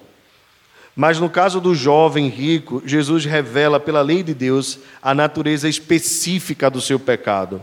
Mas 0.95 1.19
no 1.19 1.29
caso 1.29 1.59
do 1.59 1.75
jovem 1.75 2.29
rico, 2.29 2.81
Jesus 2.85 3.25
revela 3.25 3.79
pela 3.79 4.01
lei 4.01 4.23
de 4.23 4.33
Deus 4.33 4.79
a 5.01 5.13
natureza 5.13 5.67
específica 5.67 6.69
do 6.69 6.79
seu 6.79 6.97
pecado. 6.97 7.61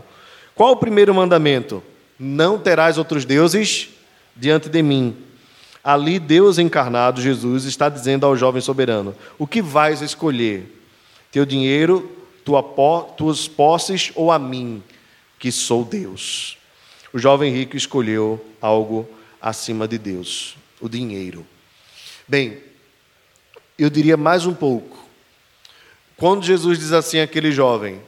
Qual 0.53 0.73
o 0.73 0.77
primeiro 0.77 1.15
mandamento? 1.15 1.81
Não 2.19 2.59
terás 2.59 2.97
outros 2.97 3.25
deuses 3.25 3.89
diante 4.35 4.69
de 4.69 4.83
mim. 4.83 5.17
Ali, 5.83 6.19
Deus 6.19 6.59
encarnado, 6.59 7.21
Jesus, 7.21 7.65
está 7.65 7.89
dizendo 7.89 8.25
ao 8.25 8.37
jovem 8.37 8.61
soberano: 8.61 9.15
O 9.39 9.47
que 9.47 9.61
vais 9.61 10.01
escolher? 10.01 10.81
Teu 11.31 11.45
dinheiro, 11.45 12.09
tua, 12.45 12.61
tuas 13.17 13.47
posses 13.47 14.11
ou 14.13 14.31
a 14.31 14.37
mim, 14.37 14.83
que 15.39 15.51
sou 15.51 15.83
Deus? 15.83 16.57
O 17.11 17.17
jovem 17.17 17.51
rico 17.51 17.75
escolheu 17.75 18.43
algo 18.61 19.09
acima 19.41 19.87
de 19.87 19.97
Deus: 19.97 20.55
o 20.79 20.87
dinheiro. 20.87 21.45
Bem, 22.27 22.61
eu 23.83 23.89
diria 23.89 24.15
mais 24.15 24.45
um 24.45 24.53
pouco. 24.53 24.97
Quando 26.15 26.45
Jesus 26.45 26.79
diz 26.79 26.93
assim 26.93 27.19
àquele 27.19 27.51
jovem: 27.51 28.01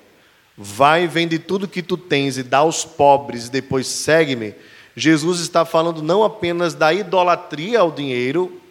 Vai, 0.58 1.08
vende 1.08 1.38
tudo 1.38 1.68
que 1.68 1.82
tu 1.82 1.98
tens 1.98 2.38
e 2.38 2.44
dá 2.44 2.60
aos 2.60 2.86
pobres, 2.86 3.48
e 3.48 3.52
depois 3.52 3.88
segue-me. 3.88 4.56
Jesus 4.96 5.42
está 5.42 5.66
falando 5.66 6.02
não 6.02 6.24
apenas 6.24 6.74
da 6.74 6.94
idolatria 6.94 7.82
ao 7.82 7.92
dinheiro, 7.92 8.62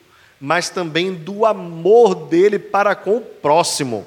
mas 0.40 0.70
também 0.70 1.12
do 1.12 1.44
amor 1.44 2.14
dele 2.14 2.58
para 2.58 2.94
com 2.94 3.18
o 3.18 3.20
próximo. 3.20 4.06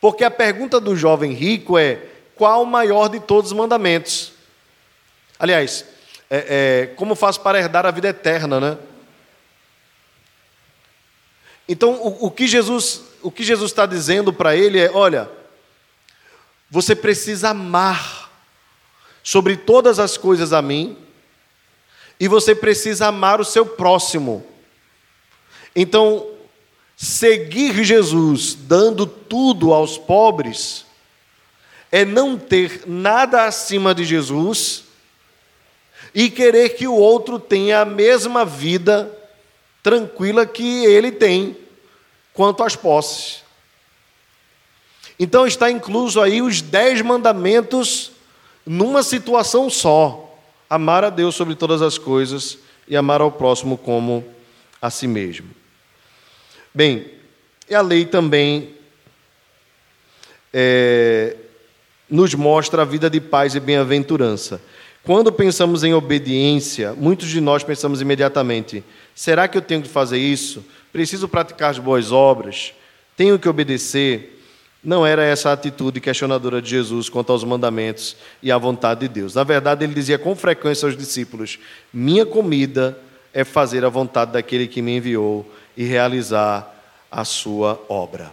Porque 0.00 0.22
a 0.22 0.30
pergunta 0.30 0.78
do 0.78 0.94
jovem 0.94 1.32
rico 1.32 1.76
é: 1.76 2.00
qual 2.36 2.62
o 2.62 2.66
maior 2.66 3.08
de 3.08 3.18
todos 3.18 3.50
os 3.50 3.56
mandamentos? 3.56 4.32
Aliás, 5.36 5.84
é, 6.30 6.86
é, 6.90 6.94
como 6.94 7.14
faço 7.16 7.40
para 7.40 7.58
herdar 7.58 7.86
a 7.86 7.90
vida 7.90 8.08
eterna, 8.08 8.60
né? 8.60 8.78
Então, 11.68 11.92
o, 11.92 12.26
o 12.26 12.30
que 12.30 12.46
Jesus 12.46 13.02
o 13.22 13.30
que 13.30 13.42
Jesus 13.42 13.70
está 13.70 13.86
dizendo 13.86 14.32
para 14.32 14.56
ele 14.56 14.78
é: 14.78 14.90
olha, 14.90 15.30
você 16.70 16.94
precisa 16.94 17.50
amar 17.50 18.30
sobre 19.22 19.56
todas 19.56 19.98
as 19.98 20.16
coisas 20.16 20.52
a 20.52 20.62
mim, 20.62 20.96
e 22.18 22.28
você 22.28 22.54
precisa 22.54 23.08
amar 23.08 23.40
o 23.40 23.44
seu 23.44 23.66
próximo. 23.66 24.44
Então, 25.74 26.26
seguir 26.96 27.84
Jesus 27.84 28.54
dando 28.54 29.06
tudo 29.06 29.72
aos 29.72 29.98
pobres 29.98 30.86
é 31.90 32.04
não 32.04 32.36
ter 32.36 32.82
nada 32.86 33.44
acima 33.44 33.94
de 33.94 34.04
Jesus 34.04 34.84
e 36.14 36.28
querer 36.30 36.70
que 36.70 36.86
o 36.86 36.94
outro 36.94 37.38
tenha 37.38 37.80
a 37.80 37.84
mesma 37.84 38.44
vida 38.44 39.17
tranquila 39.82 40.46
que 40.46 40.84
ele 40.84 41.12
tem 41.12 41.56
quanto 42.32 42.62
às 42.62 42.76
posses. 42.76 43.42
Então 45.18 45.46
está 45.46 45.70
incluso 45.70 46.20
aí 46.20 46.40
os 46.40 46.60
dez 46.60 47.02
mandamentos 47.02 48.12
numa 48.64 49.02
situação 49.02 49.68
só: 49.68 50.38
amar 50.68 51.04
a 51.04 51.10
Deus 51.10 51.34
sobre 51.34 51.54
todas 51.54 51.82
as 51.82 51.98
coisas 51.98 52.58
e 52.86 52.96
amar 52.96 53.20
ao 53.20 53.32
próximo 53.32 53.76
como 53.76 54.24
a 54.80 54.90
si 54.90 55.06
mesmo. 55.06 55.50
Bem, 56.72 57.10
e 57.68 57.74
a 57.74 57.80
lei 57.80 58.06
também 58.06 58.74
é, 60.52 61.36
nos 62.08 62.34
mostra 62.34 62.82
a 62.82 62.84
vida 62.84 63.10
de 63.10 63.20
paz 63.20 63.54
e 63.54 63.60
bem-aventurança. 63.60 64.60
Quando 65.08 65.32
pensamos 65.32 65.84
em 65.84 65.94
obediência, 65.94 66.92
muitos 66.92 67.28
de 67.28 67.40
nós 67.40 67.64
pensamos 67.64 68.02
imediatamente: 68.02 68.84
será 69.14 69.48
que 69.48 69.56
eu 69.56 69.62
tenho 69.62 69.80
que 69.80 69.88
fazer 69.88 70.18
isso? 70.18 70.62
Preciso 70.92 71.26
praticar 71.26 71.70
as 71.70 71.78
boas 71.78 72.12
obras? 72.12 72.74
Tenho 73.16 73.38
que 73.38 73.48
obedecer? 73.48 74.38
Não 74.84 75.06
era 75.06 75.24
essa 75.24 75.48
a 75.48 75.54
atitude 75.54 75.98
questionadora 75.98 76.60
de 76.60 76.68
Jesus 76.68 77.08
quanto 77.08 77.32
aos 77.32 77.42
mandamentos 77.42 78.18
e 78.42 78.52
à 78.52 78.58
vontade 78.58 79.00
de 79.00 79.08
Deus. 79.08 79.34
Na 79.34 79.44
verdade, 79.44 79.82
ele 79.82 79.94
dizia 79.94 80.18
com 80.18 80.36
frequência 80.36 80.84
aos 80.84 80.94
discípulos: 80.94 81.58
Minha 81.90 82.26
comida 82.26 82.98
é 83.32 83.44
fazer 83.44 83.86
a 83.86 83.88
vontade 83.88 84.32
daquele 84.32 84.66
que 84.66 84.82
me 84.82 84.98
enviou 84.98 85.50
e 85.74 85.84
realizar 85.84 86.70
a 87.10 87.24
sua 87.24 87.82
obra. 87.88 88.30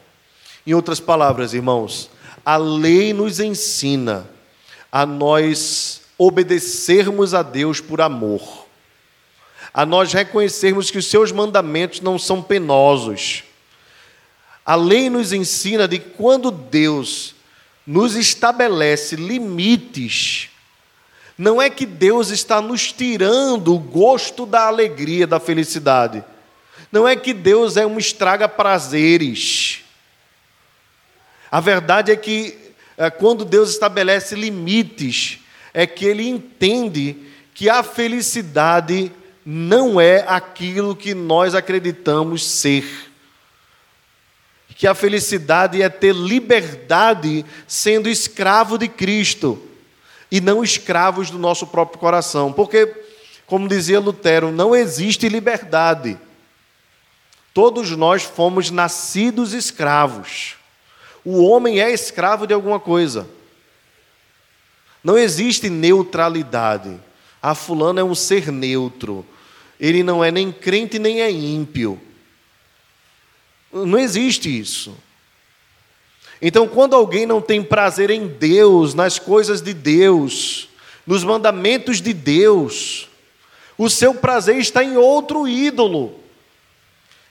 Em 0.67 0.73
outras 0.73 0.99
palavras, 0.99 1.53
irmãos, 1.53 2.09
a 2.45 2.57
lei 2.57 3.13
nos 3.13 3.39
ensina 3.39 4.27
a 4.91 5.05
nós 5.05 6.03
obedecermos 6.17 7.33
a 7.33 7.41
Deus 7.41 7.79
por 7.79 8.01
amor, 8.01 8.65
a 9.73 9.85
nós 9.85 10.13
reconhecermos 10.13 10.89
que 10.89 10.97
os 10.97 11.07
seus 11.07 11.31
mandamentos 11.31 11.99
não 12.01 12.17
são 12.17 12.41
penosos. 12.41 13.43
A 14.65 14.75
lei 14.75 15.09
nos 15.09 15.33
ensina 15.33 15.87
de 15.87 15.99
quando 15.99 16.49
Deus 16.49 17.35
nos 17.85 18.15
estabelece 18.15 19.15
limites, 19.15 20.49
não 21.37 21.61
é 21.61 21.69
que 21.69 21.85
Deus 21.85 22.29
está 22.29 22.61
nos 22.61 22.91
tirando 22.91 23.75
o 23.75 23.79
gosto 23.79 24.45
da 24.45 24.67
alegria, 24.67 25.27
da 25.27 25.39
felicidade. 25.39 26.23
Não 26.91 27.05
é 27.05 27.15
que 27.15 27.33
Deus 27.33 27.75
é 27.75 27.85
um 27.85 27.97
estraga 27.97 28.47
prazeres. 28.47 29.81
A 31.51 31.59
verdade 31.59 32.11
é 32.11 32.15
que 32.15 32.57
é, 32.97 33.09
quando 33.09 33.43
Deus 33.43 33.69
estabelece 33.71 34.35
limites, 34.35 35.39
é 35.75 35.85
que 35.85 36.05
ele 36.05 36.25
entende 36.25 37.17
que 37.53 37.69
a 37.69 37.83
felicidade 37.83 39.11
não 39.45 39.99
é 39.99 40.23
aquilo 40.25 40.95
que 40.95 41.13
nós 41.13 41.53
acreditamos 41.53 42.45
ser. 42.45 43.11
Que 44.77 44.87
a 44.87 44.95
felicidade 44.95 45.81
é 45.81 45.89
ter 45.89 46.15
liberdade 46.15 47.45
sendo 47.67 48.09
escravo 48.09 48.77
de 48.77 48.87
Cristo 48.87 49.61
e 50.31 50.39
não 50.39 50.63
escravos 50.63 51.29
do 51.29 51.37
nosso 51.37 51.67
próprio 51.67 51.99
coração. 51.99 52.53
Porque, 52.53 52.87
como 53.45 53.67
dizia 53.67 53.99
Lutero, 53.99 54.53
não 54.53 54.73
existe 54.73 55.27
liberdade. 55.27 56.17
Todos 57.53 57.91
nós 57.91 58.23
fomos 58.23 58.71
nascidos 58.71 59.53
escravos. 59.53 60.55
O 61.23 61.43
homem 61.43 61.81
é 61.81 61.91
escravo 61.91 62.47
de 62.47 62.53
alguma 62.53 62.79
coisa. 62.79 63.27
Não 65.05 65.19
existe 65.19 65.69
neutralidade. 65.69 66.99
Ah, 67.39 67.53
fulano 67.53 67.99
é 67.99 68.03
um 68.03 68.15
ser 68.15 68.51
neutro. 68.51 69.23
Ele 69.79 70.01
não 70.01 70.23
é 70.23 70.31
nem 70.31 70.51
crente 70.51 70.97
nem 70.97 71.21
é 71.21 71.29
ímpio. 71.29 72.01
Não 73.71 73.99
existe 73.99 74.59
isso. 74.59 74.97
Então, 76.41 76.67
quando 76.67 76.95
alguém 76.95 77.27
não 77.27 77.39
tem 77.39 77.61
prazer 77.61 78.09
em 78.09 78.27
Deus, 78.27 78.95
nas 78.95 79.19
coisas 79.19 79.61
de 79.61 79.75
Deus, 79.75 80.69
nos 81.05 81.23
mandamentos 81.23 82.01
de 82.01 82.11
Deus, 82.11 83.07
o 83.77 83.91
seu 83.91 84.15
prazer 84.15 84.57
está 84.57 84.83
em 84.83 84.97
outro 84.97 85.47
ídolo, 85.47 86.15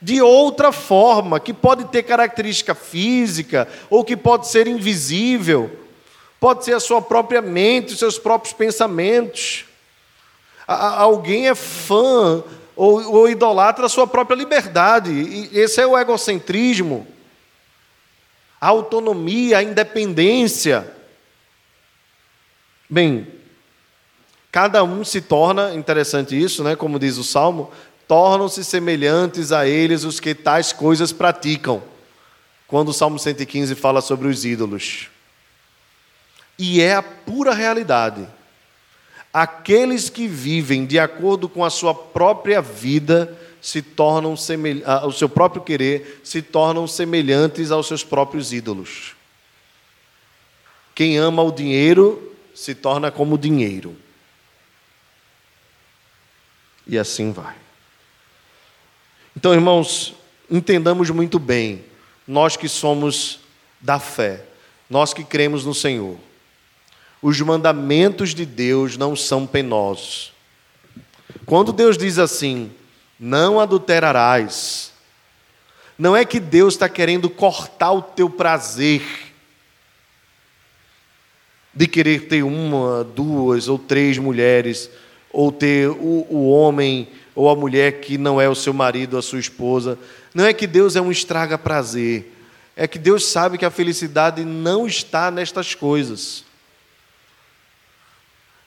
de 0.01 0.23
outra 0.23 0.71
forma, 0.71 1.41
que 1.41 1.53
pode 1.53 1.87
ter 1.87 2.05
característica 2.05 2.73
física 2.73 3.67
ou 3.91 4.05
que 4.05 4.17
pode 4.17 4.47
ser 4.47 4.69
invisível 4.69 5.84
pode 6.40 6.64
ser 6.64 6.75
a 6.75 6.81
sua 6.81 7.01
própria 7.01 7.40
mente, 7.40 7.92
os 7.92 7.99
seus 7.99 8.18
próprios 8.18 8.53
pensamentos. 8.53 9.64
Alguém 10.66 11.49
é 11.49 11.55
fã 11.55 12.42
ou, 12.77 13.12
ou 13.12 13.29
idolatra 13.29 13.87
a 13.87 13.88
sua 13.88 14.07
própria 14.07 14.37
liberdade, 14.37 15.11
e 15.12 15.59
esse 15.59 15.81
é 15.81 15.87
o 15.87 15.97
egocentrismo, 15.97 17.07
a 18.61 18.68
autonomia, 18.68 19.59
a 19.59 19.62
independência. 19.62 20.92
Bem, 22.88 23.27
cada 24.51 24.83
um 24.83 25.05
se 25.05 25.20
torna, 25.20 25.75
interessante 25.75 26.40
isso, 26.40 26.64
né, 26.64 26.75
como 26.75 26.99
diz 26.99 27.16
o 27.16 27.25
Salmo, 27.25 27.70
tornam-se 28.09 28.64
semelhantes 28.64 29.53
a 29.53 29.66
eles 29.66 30.05
os 30.05 30.20
que 30.20 30.35
tais 30.35 30.73
coisas 30.73 31.12
praticam. 31.12 31.83
Quando 32.66 32.88
o 32.88 32.92
Salmo 32.92 33.18
115 33.18 33.75
fala 33.75 34.01
sobre 34.01 34.29
os 34.29 34.44
ídolos. 34.44 35.09
E 36.59 36.81
é 36.81 36.95
a 36.95 37.03
pura 37.03 37.53
realidade. 37.53 38.27
Aqueles 39.33 40.09
que 40.09 40.29
vivem 40.29 40.87
de 40.87 40.99
acordo 40.99 41.49
com 41.49 41.64
a 41.64 41.71
sua 41.71 41.95
própria 41.95 42.62
vida 42.62 43.37
se 43.61 43.83
tornam 43.83 44.35
o 44.35 45.12
seu 45.12 45.29
próprio 45.29 45.62
querer 45.62 46.21
se 46.23 46.43
tornam 46.43 46.87
semelhantes 46.87 47.71
aos 47.71 47.88
seus 47.88 48.05
próprios 48.05 48.53
ídolos. 48.53 49.17
Quem 50.95 51.17
ama 51.19 51.43
o 51.43 51.51
dinheiro 51.51 52.33
se 52.55 52.75
torna 52.75 53.11
como 53.11 53.37
dinheiro. 53.37 53.97
E 56.87 56.97
assim 56.97 57.33
vai. 57.33 57.57
Então, 59.37 59.53
irmãos, 59.53 60.14
entendamos 60.49 61.11
muito 61.11 61.38
bem, 61.38 61.85
nós 62.29 62.57
que 62.57 62.69
somos 62.69 63.40
da 63.81 63.99
fé, 63.99 64.45
nós 64.88 65.12
que 65.12 65.25
cremos 65.25 65.64
no 65.64 65.75
Senhor 65.75 66.19
os 67.25 67.41
mandamentos 67.41 68.35
de 68.35 68.45
Deus 68.45 68.99
não 68.99 69.17
são 69.17 69.47
penosos. 69.47 70.35
Quando 71.47 71.73
Deus 71.73 71.97
diz 71.97 72.19
assim, 72.19 72.71
não 73.19 73.59
adulterarás, 73.59 74.93
não 75.99 76.15
é 76.15 76.27
que 76.27 76.39
Deus 76.39 76.75
está 76.75 76.87
querendo 76.87 77.31
cortar 77.31 77.93
o 77.93 78.03
teu 78.03 78.29
prazer 78.29 79.01
de 81.73 81.87
querer 81.87 82.29
ter 82.29 82.43
uma, 82.43 83.03
duas 83.03 83.69
ou 83.69 83.79
três 83.79 84.19
mulheres, 84.19 84.91
ou 85.33 85.51
ter 85.51 85.89
o, 85.89 86.27
o 86.29 86.51
homem 86.51 87.09
ou 87.35 87.49
a 87.49 87.57
mulher 87.57 88.03
que 88.03 88.19
não 88.19 88.39
é 88.39 88.51
o 88.51 88.55
seu 88.55 88.75
marido 88.75 89.17
a 89.17 89.23
sua 89.23 89.41
esposa. 89.41 89.99
Não 90.35 90.45
é 90.45 90.53
que 90.53 90.67
Deus 90.67 90.95
é 90.95 91.01
um 91.01 91.11
estraga 91.11 91.57
prazer, 91.57 92.35
é 92.77 92.87
que 92.87 92.99
Deus 92.99 93.25
sabe 93.27 93.57
que 93.57 93.65
a 93.65 93.71
felicidade 93.71 94.45
não 94.45 94.87
está 94.87 95.31
nestas 95.31 95.75
coisas. 95.75 96.45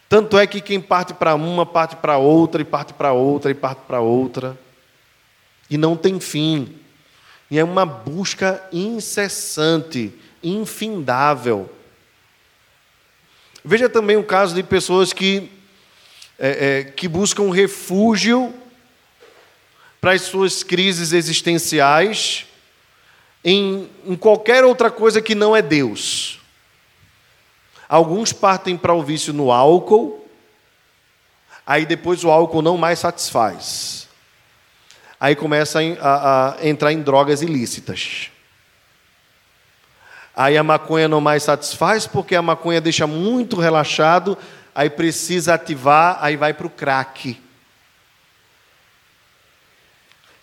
Tanto 0.10 0.38
é 0.38 0.48
que 0.48 0.62
quem 0.62 0.80
parte 0.80 1.14
para 1.14 1.36
uma, 1.36 1.66
parte 1.66 1.96
para 1.98 2.18
outra, 2.18 2.62
e 2.62 2.66
parte 2.66 2.94
para 2.94 3.12
outra, 3.12 3.52
e 3.52 3.54
parte 3.54 3.82
para 3.88 4.00
outra, 4.00 4.58
e 5.70 5.78
não 5.78 5.98
tem 5.98 6.20
fim. 6.20 6.76
E 7.52 7.60
é 7.60 7.64
uma 7.64 7.86
busca 7.86 8.64
incessante, 8.72 10.14
infindável. 10.42 11.70
Veja 13.64 13.90
também 13.90 14.16
o 14.16 14.24
caso 14.24 14.56
de 14.56 14.64
pessoas 14.64 15.12
que, 15.12 15.50
é, 16.40 16.80
é, 16.80 16.84
que 16.86 17.08
buscam 17.08 17.52
refúgio 17.52 18.54
para 20.00 20.14
as 20.14 20.22
suas 20.22 20.64
crises 20.64 21.12
existenciais 21.12 22.46
em, 23.44 23.90
em 24.06 24.16
qualquer 24.16 24.64
outra 24.64 24.92
coisa 24.92 25.22
que 25.22 25.34
não 25.34 25.56
é 25.56 25.62
Deus. 25.62 26.27
Alguns 27.88 28.34
partem 28.34 28.78
para 28.78 28.94
o 28.94 29.04
vício 29.04 29.34
no 29.34 29.52
álcool, 29.52 30.28
Aí 31.68 31.86
depois 31.86 32.24
o 32.24 32.32
álcool 32.32 32.62
não 32.62 32.78
mais 32.78 33.00
satisfaz. 33.00 34.08
Aí 35.20 35.36
começa 35.36 35.80
a, 36.00 36.56
a 36.56 36.66
entrar 36.66 36.94
em 36.94 37.02
drogas 37.02 37.42
ilícitas. 37.42 38.32
Aí 40.34 40.58
a 40.58 40.64
maconha 40.64 41.10
não 41.10 41.20
mais 41.20 41.44
satisfaz 41.44 42.08
porque 42.08 42.36
a 42.38 42.42
maconha 42.42 42.80
deixa 42.80 43.06
muito 43.06 43.60
relaxado, 43.60 44.38
aí 44.74 44.90
precisa 44.90 45.56
ativar, 45.56 46.20
aí 46.22 46.38
vai 46.38 46.54
para 46.54 46.68
o 46.68 46.70
crack. 46.70 47.38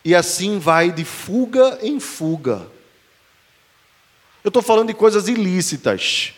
E 0.05 0.15
assim 0.15 0.59
vai 0.59 0.93
de 0.93 1.07
fuga 1.07 1.79
em 1.81 1.99
fuga. 1.99 2.67
Eu 4.43 4.49
estou 4.49 4.63
falando 4.63 4.89
de 4.89 4.95
coisas 4.95 5.27
ilícitas. 5.27 6.35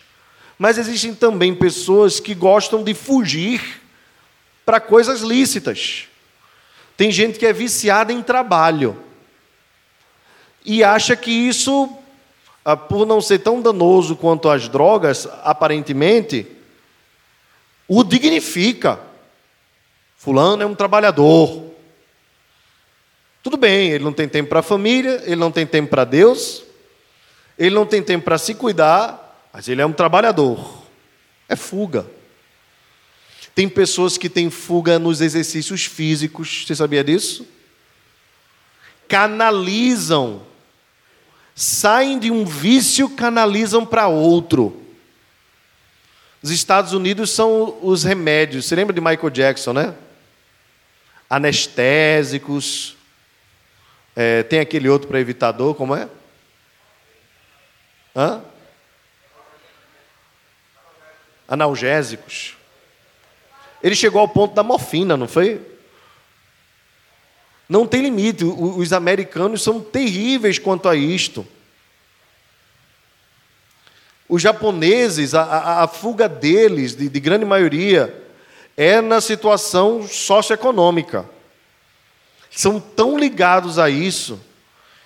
Mas 0.58 0.78
existem 0.78 1.14
também 1.14 1.54
pessoas 1.54 2.18
que 2.18 2.34
gostam 2.34 2.82
de 2.82 2.94
fugir 2.94 3.82
para 4.64 4.80
coisas 4.80 5.20
lícitas. 5.20 6.08
Tem 6.96 7.10
gente 7.10 7.38
que 7.38 7.46
é 7.46 7.52
viciada 7.52 8.12
em 8.12 8.22
trabalho 8.22 8.96
e 10.64 10.82
acha 10.82 11.14
que 11.14 11.30
isso, 11.30 11.96
ah, 12.64 12.76
por 12.76 13.06
não 13.06 13.20
ser 13.20 13.38
tão 13.38 13.60
danoso 13.62 14.16
quanto 14.16 14.48
as 14.48 14.68
drogas, 14.68 15.28
aparentemente, 15.44 16.46
o 17.86 18.02
dignifica. 18.02 18.98
Fulano 20.16 20.62
é 20.62 20.66
um 20.66 20.74
trabalhador. 20.74 21.66
Tudo 23.42 23.56
bem, 23.56 23.90
ele 23.90 24.02
não 24.02 24.12
tem 24.12 24.28
tempo 24.28 24.48
para 24.48 24.58
a 24.58 24.62
família, 24.62 25.22
ele 25.24 25.36
não 25.36 25.52
tem 25.52 25.64
tempo 25.64 25.88
para 25.88 26.02
Deus, 26.02 26.64
ele 27.56 27.74
não 27.74 27.86
tem 27.86 28.02
tempo 28.02 28.24
para 28.24 28.38
se 28.38 28.54
cuidar, 28.54 29.25
mas 29.56 29.68
ele 29.68 29.80
é 29.80 29.86
um 29.86 29.92
trabalhador. 29.92 30.82
É 31.48 31.56
fuga. 31.56 32.06
Tem 33.54 33.66
pessoas 33.66 34.18
que 34.18 34.28
têm 34.28 34.50
fuga 34.50 34.98
nos 34.98 35.22
exercícios 35.22 35.86
físicos, 35.86 36.66
você 36.66 36.74
sabia 36.74 37.02
disso? 37.02 37.48
Canalizam, 39.08 40.42
saem 41.54 42.18
de 42.18 42.30
um 42.30 42.44
vício, 42.44 43.08
canalizam 43.08 43.86
para 43.86 44.08
outro. 44.08 44.78
Os 46.42 46.50
Estados 46.50 46.92
Unidos 46.92 47.30
são 47.30 47.78
os 47.80 48.04
remédios. 48.04 48.66
Você 48.66 48.76
lembra 48.76 48.92
de 48.92 49.00
Michael 49.00 49.30
Jackson, 49.30 49.72
né? 49.72 49.94
Anestésicos. 51.30 52.94
É, 54.14 54.42
tem 54.42 54.60
aquele 54.60 54.90
outro 54.90 55.08
para 55.08 55.18
evitar 55.18 55.52
dor, 55.52 55.74
como 55.74 55.96
é? 55.96 56.10
Hã? 58.14 58.42
Analgésicos. 61.48 62.56
Ele 63.82 63.94
chegou 63.94 64.20
ao 64.20 64.28
ponto 64.28 64.54
da 64.54 64.62
morfina, 64.62 65.16
não 65.16 65.28
foi? 65.28 65.60
Não 67.68 67.86
tem 67.86 68.02
limite. 68.02 68.44
Os 68.44 68.92
americanos 68.92 69.62
são 69.62 69.80
terríveis 69.80 70.58
quanto 70.58 70.88
a 70.88 70.96
isto. 70.96 71.46
Os 74.28 74.42
japoneses, 74.42 75.34
a, 75.34 75.42
a, 75.42 75.84
a 75.84 75.88
fuga 75.88 76.28
deles, 76.28 76.96
de, 76.96 77.08
de 77.08 77.20
grande 77.20 77.44
maioria, 77.44 78.24
é 78.76 79.00
na 79.00 79.20
situação 79.20 80.06
socioeconômica. 80.06 81.28
São 82.50 82.80
tão 82.80 83.18
ligados 83.18 83.78
a 83.78 83.88
isso 83.88 84.40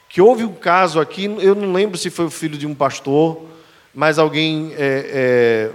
que 0.08 0.20
houve 0.20 0.44
um 0.44 0.52
caso 0.52 0.98
aqui, 0.98 1.24
eu 1.24 1.54
não 1.54 1.72
lembro 1.72 1.96
se 1.96 2.10
foi 2.10 2.24
o 2.24 2.30
filho 2.30 2.58
de 2.58 2.66
um 2.66 2.74
pastor, 2.74 3.46
mas 3.94 4.18
alguém 4.18 4.74
é, 4.76 5.10
é, 5.12 5.70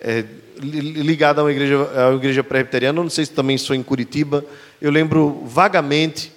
é, 0.00 0.24
ligado 0.60 1.40
a 1.40 1.44
uma 1.44 1.50
igreja, 1.50 2.10
a 2.10 2.14
igreja 2.14 2.44
presbiteriana, 2.44 3.02
não 3.02 3.10
sei 3.10 3.24
se 3.24 3.32
também 3.32 3.58
sou 3.58 3.74
em 3.74 3.82
Curitiba, 3.82 4.44
eu 4.80 4.90
lembro 4.90 5.42
vagamente, 5.44 6.32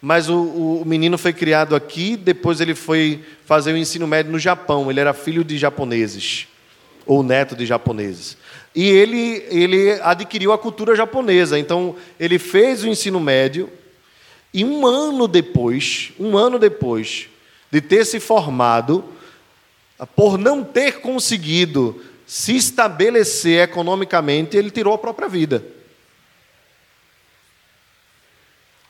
mas 0.00 0.28
o, 0.28 0.36
o, 0.36 0.84
menino 0.84 1.16
foi 1.16 1.32
criado 1.32 1.74
aqui, 1.74 2.16
depois 2.16 2.60
ele 2.60 2.74
foi 2.74 3.24
fazer 3.44 3.72
o 3.72 3.76
ensino 3.76 4.06
médio 4.06 4.30
no 4.30 4.38
Japão, 4.38 4.90
ele 4.90 5.00
era 5.00 5.12
filho 5.12 5.42
de 5.42 5.56
japoneses, 5.56 6.46
ou 7.06 7.22
neto 7.22 7.56
de 7.56 7.66
japoneses. 7.66 8.36
E 8.74 8.88
ele, 8.88 9.44
ele 9.48 9.92
adquiriu 10.02 10.52
a 10.52 10.58
cultura 10.58 10.94
japonesa, 10.94 11.58
então 11.58 11.96
ele 12.18 12.38
fez 12.38 12.84
o 12.84 12.88
ensino 12.88 13.18
médio, 13.18 13.70
e 14.52 14.64
um 14.64 14.86
ano 14.86 15.26
depois, 15.26 16.12
um 16.18 16.36
ano 16.36 16.58
depois 16.58 17.28
de 17.72 17.80
ter 17.80 18.04
se 18.04 18.20
formado, 18.20 19.04
por 20.14 20.38
não 20.38 20.62
ter 20.62 21.00
conseguido 21.00 22.00
se 22.26 22.56
estabelecer 22.56 23.62
economicamente, 23.62 24.56
ele 24.56 24.70
tirou 24.70 24.94
a 24.94 24.98
própria 24.98 25.28
vida. 25.28 25.64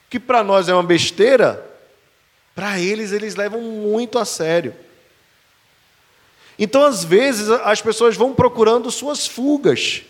Que 0.08 0.20
para 0.20 0.44
nós 0.44 0.68
é 0.68 0.74
uma 0.74 0.82
besteira, 0.82 1.64
para 2.54 2.78
eles, 2.78 3.10
eles 3.10 3.34
levam 3.34 3.60
muito 3.60 4.18
a 4.18 4.24
sério. 4.24 4.74
Então, 6.58 6.84
às 6.84 7.02
vezes, 7.02 7.48
as 7.50 7.82
pessoas 7.82 8.16
vão 8.16 8.32
procurando 8.32 8.90
suas 8.90 9.26
fugas. 9.26 10.02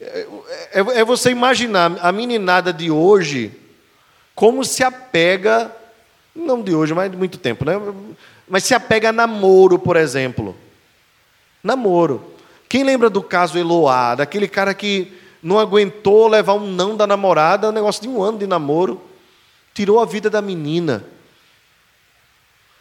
É, 0.00 0.26
é, 0.72 0.80
é 0.80 1.04
você 1.04 1.30
imaginar 1.30 1.98
a 2.02 2.12
meninada 2.12 2.72
de 2.72 2.90
hoje, 2.90 3.52
como 4.34 4.64
se 4.64 4.84
apega, 4.84 5.74
não 6.34 6.62
de 6.62 6.74
hoje, 6.74 6.92
mas 6.92 7.10
de 7.10 7.16
muito 7.16 7.38
tempo, 7.38 7.64
né? 7.64 7.72
Mas 8.46 8.64
se 8.64 8.74
apega 8.74 9.08
a 9.08 9.12
namoro, 9.12 9.78
por 9.78 9.96
exemplo. 9.96 10.54
Namoro. 11.68 12.32
Quem 12.66 12.82
lembra 12.82 13.10
do 13.10 13.22
caso 13.22 13.58
Eloá, 13.58 14.14
daquele 14.14 14.48
cara 14.48 14.72
que 14.72 15.12
não 15.42 15.58
aguentou 15.58 16.26
levar 16.26 16.54
um 16.54 16.66
não 16.66 16.96
da 16.96 17.06
namorada, 17.06 17.68
um 17.68 17.72
negócio 17.72 18.00
de 18.00 18.08
um 18.08 18.22
ano 18.22 18.38
de 18.38 18.46
namoro, 18.46 19.02
tirou 19.74 20.00
a 20.00 20.06
vida 20.06 20.30
da 20.30 20.40
menina. 20.40 21.04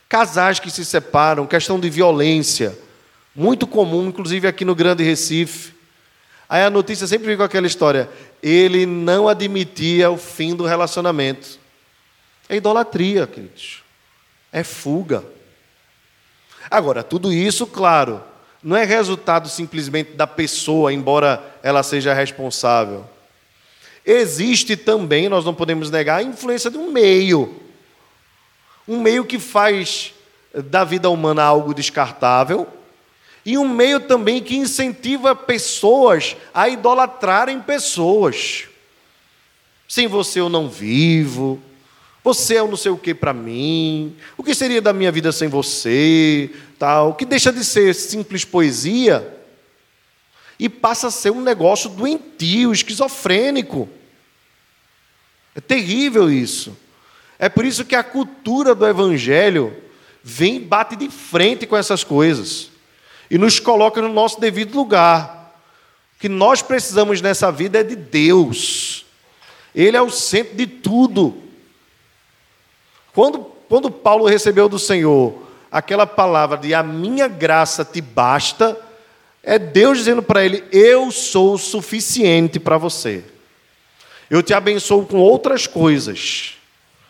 Casais 0.07 0.57
que 0.57 0.71
se 0.71 0.85
separam, 0.85 1.45
questão 1.45 1.77
de 1.77 1.89
violência, 1.89 2.79
muito 3.35 3.67
comum, 3.67 4.07
inclusive 4.07 4.47
aqui 4.47 4.63
no 4.63 4.73
Grande 4.73 5.03
Recife. 5.03 5.73
Aí 6.47 6.63
a 6.63 6.69
notícia 6.69 7.05
sempre 7.05 7.27
vem 7.27 7.35
com 7.35 7.43
aquela 7.43 7.67
história: 7.67 8.09
ele 8.41 8.85
não 8.85 9.27
admitia 9.27 10.09
o 10.09 10.17
fim 10.17 10.55
do 10.55 10.65
relacionamento. 10.65 11.59
É 12.47 12.55
idolatria, 12.55 13.27
queridos. 13.27 13.83
É 14.49 14.63
fuga. 14.63 15.25
Agora, 16.71 17.03
tudo 17.03 17.33
isso, 17.33 17.67
claro, 17.67 18.23
não 18.63 18.75
é 18.75 18.83
resultado 18.83 19.47
simplesmente 19.49 20.11
da 20.13 20.27
pessoa, 20.27 20.93
embora 20.93 21.43
ela 21.61 21.83
seja 21.83 22.13
responsável. 22.13 23.05
Existe 24.05 24.75
também, 24.75 25.29
nós 25.29 25.43
não 25.43 25.53
podemos 25.53 25.91
negar, 25.91 26.19
a 26.19 26.23
influência 26.23 26.71
de 26.71 26.77
um 26.77 26.91
meio. 26.91 27.61
Um 28.87 29.01
meio 29.01 29.25
que 29.25 29.37
faz 29.37 30.13
da 30.53 30.83
vida 30.83 31.09
humana 31.09 31.43
algo 31.43 31.73
descartável, 31.73 32.67
e 33.45 33.57
um 33.57 33.67
meio 33.67 34.01
também 34.01 34.41
que 34.41 34.57
incentiva 34.57 35.35
pessoas 35.35 36.35
a 36.53 36.67
idolatrarem 36.67 37.61
pessoas. 37.61 38.65
Sem 39.87 40.07
você 40.07 40.39
eu 40.39 40.49
não 40.49 40.67
vivo, 40.67 41.61
você 42.27 42.55
é 42.55 42.61
o 42.61 42.67
não 42.67 42.75
sei 42.75 42.91
o 42.91 42.97
que 42.97 43.13
para 43.13 43.31
mim, 43.31 44.13
o 44.35 44.43
que 44.43 44.53
seria 44.53 44.81
da 44.81 44.91
minha 44.91 45.09
vida 45.13 45.31
sem 45.31 45.47
você, 45.47 46.49
tal, 46.77 47.15
que 47.15 47.23
deixa 47.23 47.53
de 47.53 47.63
ser 47.63 47.95
simples 47.95 48.43
poesia 48.43 49.33
e 50.59 50.67
passa 50.67 51.07
a 51.07 51.11
ser 51.11 51.31
um 51.31 51.39
negócio 51.39 51.89
doentio, 51.89 52.73
esquizofrênico. 52.73 53.87
É 55.55 55.61
terrível 55.61 56.29
isso. 56.29 56.77
É 57.39 57.47
por 57.47 57.63
isso 57.63 57.85
que 57.85 57.95
a 57.95 58.03
cultura 58.03 58.75
do 58.75 58.85
evangelho 58.85 59.73
vem 60.21 60.57
e 60.57 60.59
bate 60.59 60.97
de 60.97 61.09
frente 61.09 61.65
com 61.65 61.77
essas 61.77 62.03
coisas 62.03 62.69
e 63.31 63.37
nos 63.37 63.57
coloca 63.57 64.01
no 64.01 64.11
nosso 64.11 64.37
devido 64.37 64.75
lugar. 64.75 65.57
O 66.17 66.19
que 66.19 66.27
nós 66.27 66.61
precisamos 66.61 67.21
nessa 67.21 67.49
vida 67.53 67.79
é 67.79 67.83
de 67.83 67.95
Deus. 67.95 69.05
Ele 69.73 69.95
é 69.95 70.01
o 70.01 70.09
centro 70.09 70.57
de 70.57 70.67
tudo. 70.67 71.46
Quando, 73.17 73.39
quando 73.67 73.89
Paulo 73.89 74.27
recebeu 74.27 74.69
do 74.69 74.77
Senhor 74.77 75.33
aquela 75.71 76.05
palavra 76.05 76.55
de 76.55 76.71
a 76.75 76.83
minha 76.83 77.27
graça 77.27 77.83
te 77.83 77.99
basta, 77.99 78.79
é 79.41 79.57
Deus 79.57 79.97
dizendo 79.97 80.21
para 80.21 80.45
ele: 80.45 80.63
Eu 80.71 81.09
sou 81.09 81.57
suficiente 81.57 82.59
para 82.59 82.77
você. 82.77 83.23
Eu 84.29 84.43
te 84.43 84.53
abençoo 84.53 85.03
com 85.07 85.17
outras 85.17 85.65
coisas, 85.65 86.59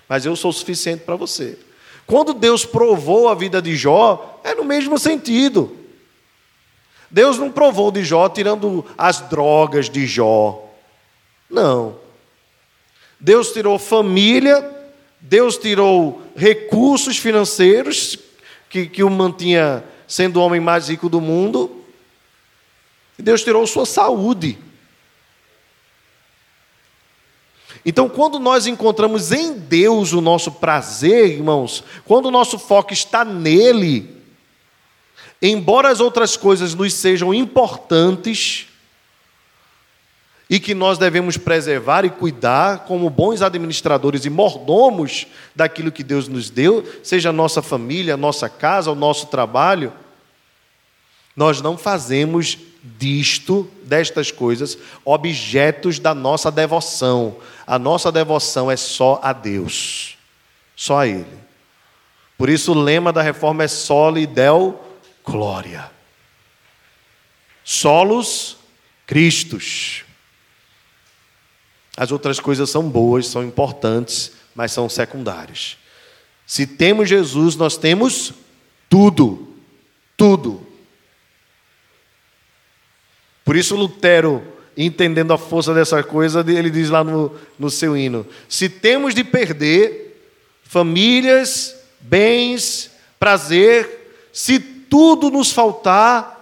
mas 0.07 0.25
eu 0.25 0.33
sou 0.37 0.53
suficiente 0.53 1.03
para 1.03 1.17
você. 1.17 1.59
Quando 2.05 2.33
Deus 2.33 2.63
provou 2.63 3.27
a 3.27 3.35
vida 3.35 3.61
de 3.61 3.75
Jó, 3.75 4.39
é 4.45 4.55
no 4.55 4.63
mesmo 4.63 4.97
sentido. 4.97 5.75
Deus 7.11 7.37
não 7.37 7.51
provou 7.51 7.91
de 7.91 8.05
Jó 8.05 8.29
tirando 8.29 8.85
as 8.97 9.19
drogas 9.19 9.89
de 9.89 10.07
Jó. 10.07 10.69
Não. 11.49 11.97
Deus 13.19 13.51
tirou 13.51 13.77
família, 13.77 14.76
Deus 15.19 15.57
tirou 15.57 16.21
recursos 16.35 17.17
financeiros 17.17 18.17
que, 18.69 18.85
que 18.85 19.03
o 19.03 19.09
mantinha 19.09 19.83
sendo 20.07 20.39
o 20.39 20.43
homem 20.43 20.59
mais 20.59 20.89
rico 20.89 21.09
do 21.09 21.19
mundo. 21.19 21.83
E 23.17 23.21
Deus 23.21 23.43
tirou 23.43 23.65
sua 23.65 23.85
saúde. 23.85 24.57
Então, 27.85 28.09
quando 28.09 28.39
nós 28.39 28.67
encontramos 28.67 29.31
em 29.31 29.53
Deus 29.53 30.11
o 30.13 30.21
nosso 30.21 30.51
prazer, 30.51 31.29
irmãos, 31.29 31.83
quando 32.05 32.27
o 32.27 32.31
nosso 32.31 32.59
foco 32.59 32.93
está 32.93 33.23
nele, 33.23 34.21
embora 35.41 35.89
as 35.89 35.99
outras 35.99 36.35
coisas 36.35 36.73
nos 36.73 36.93
sejam 36.93 37.33
importantes 37.33 38.66
e 40.49 40.59
que 40.59 40.73
nós 40.73 40.97
devemos 40.97 41.35
preservar 41.35 42.05
e 42.05 42.09
cuidar 42.09 42.85
como 42.85 43.09
bons 43.09 43.41
administradores 43.41 44.25
e 44.25 44.29
mordomos 44.29 45.27
daquilo 45.55 45.91
que 45.91 46.03
Deus 46.03 46.27
nos 46.27 46.49
deu, 46.49 46.85
seja 47.03 47.29
a 47.29 47.33
nossa 47.33 47.61
família, 47.61 48.13
a 48.13 48.17
nossa 48.17 48.47
casa, 48.47 48.91
o 48.91 48.95
nosso 48.95 49.27
trabalho, 49.27 49.91
nós 51.35 51.61
não 51.61 51.77
fazemos 51.77 52.57
disto, 52.81 53.69
destas 53.83 54.31
coisas, 54.31 54.77
objetos 55.03 55.99
da 55.99 56.15
nossa 56.15 56.49
devoção. 56.49 57.37
A 57.65 57.77
nossa 57.77 58.11
devoção 58.11 58.71
é 58.71 58.77
só 58.77 59.19
a 59.21 59.33
Deus, 59.33 60.17
só 60.75 60.99
a 60.99 61.07
Ele. 61.07 61.37
Por 62.37 62.49
isso 62.49 62.71
o 62.71 62.79
lema 62.79 63.11
da 63.11 63.21
reforma 63.21 63.63
é 63.63 63.67
soli 63.67 64.25
del 64.25 64.81
glória. 65.23 65.91
Solos 67.63 68.57
Cristos. 69.05 70.06
As 71.97 72.11
outras 72.11 72.39
coisas 72.39 72.69
são 72.69 72.87
boas, 72.87 73.25
são 73.25 73.43
importantes, 73.43 74.31
mas 74.53 74.71
são 74.71 74.87
secundárias. 74.87 75.77
Se 76.45 76.67
temos 76.67 77.09
Jesus, 77.09 77.55
nós 77.55 77.75
temos 77.75 78.33
tudo. 78.87 79.47
Tudo. 80.15 80.65
Por 83.43 83.55
isso, 83.55 83.75
Lutero, 83.75 84.45
entendendo 84.77 85.33
a 85.33 85.37
força 85.39 85.73
dessa 85.73 86.03
coisa, 86.03 86.45
ele 86.47 86.69
diz 86.69 86.89
lá 86.89 87.03
no, 87.03 87.35
no 87.57 87.69
seu 87.69 87.97
hino: 87.97 88.27
se 88.47 88.69
temos 88.69 89.15
de 89.15 89.23
perder 89.23 90.21
famílias, 90.63 91.75
bens, 91.99 92.91
prazer, 93.19 94.29
se 94.31 94.59
tudo 94.59 95.31
nos 95.31 95.51
faltar 95.51 96.35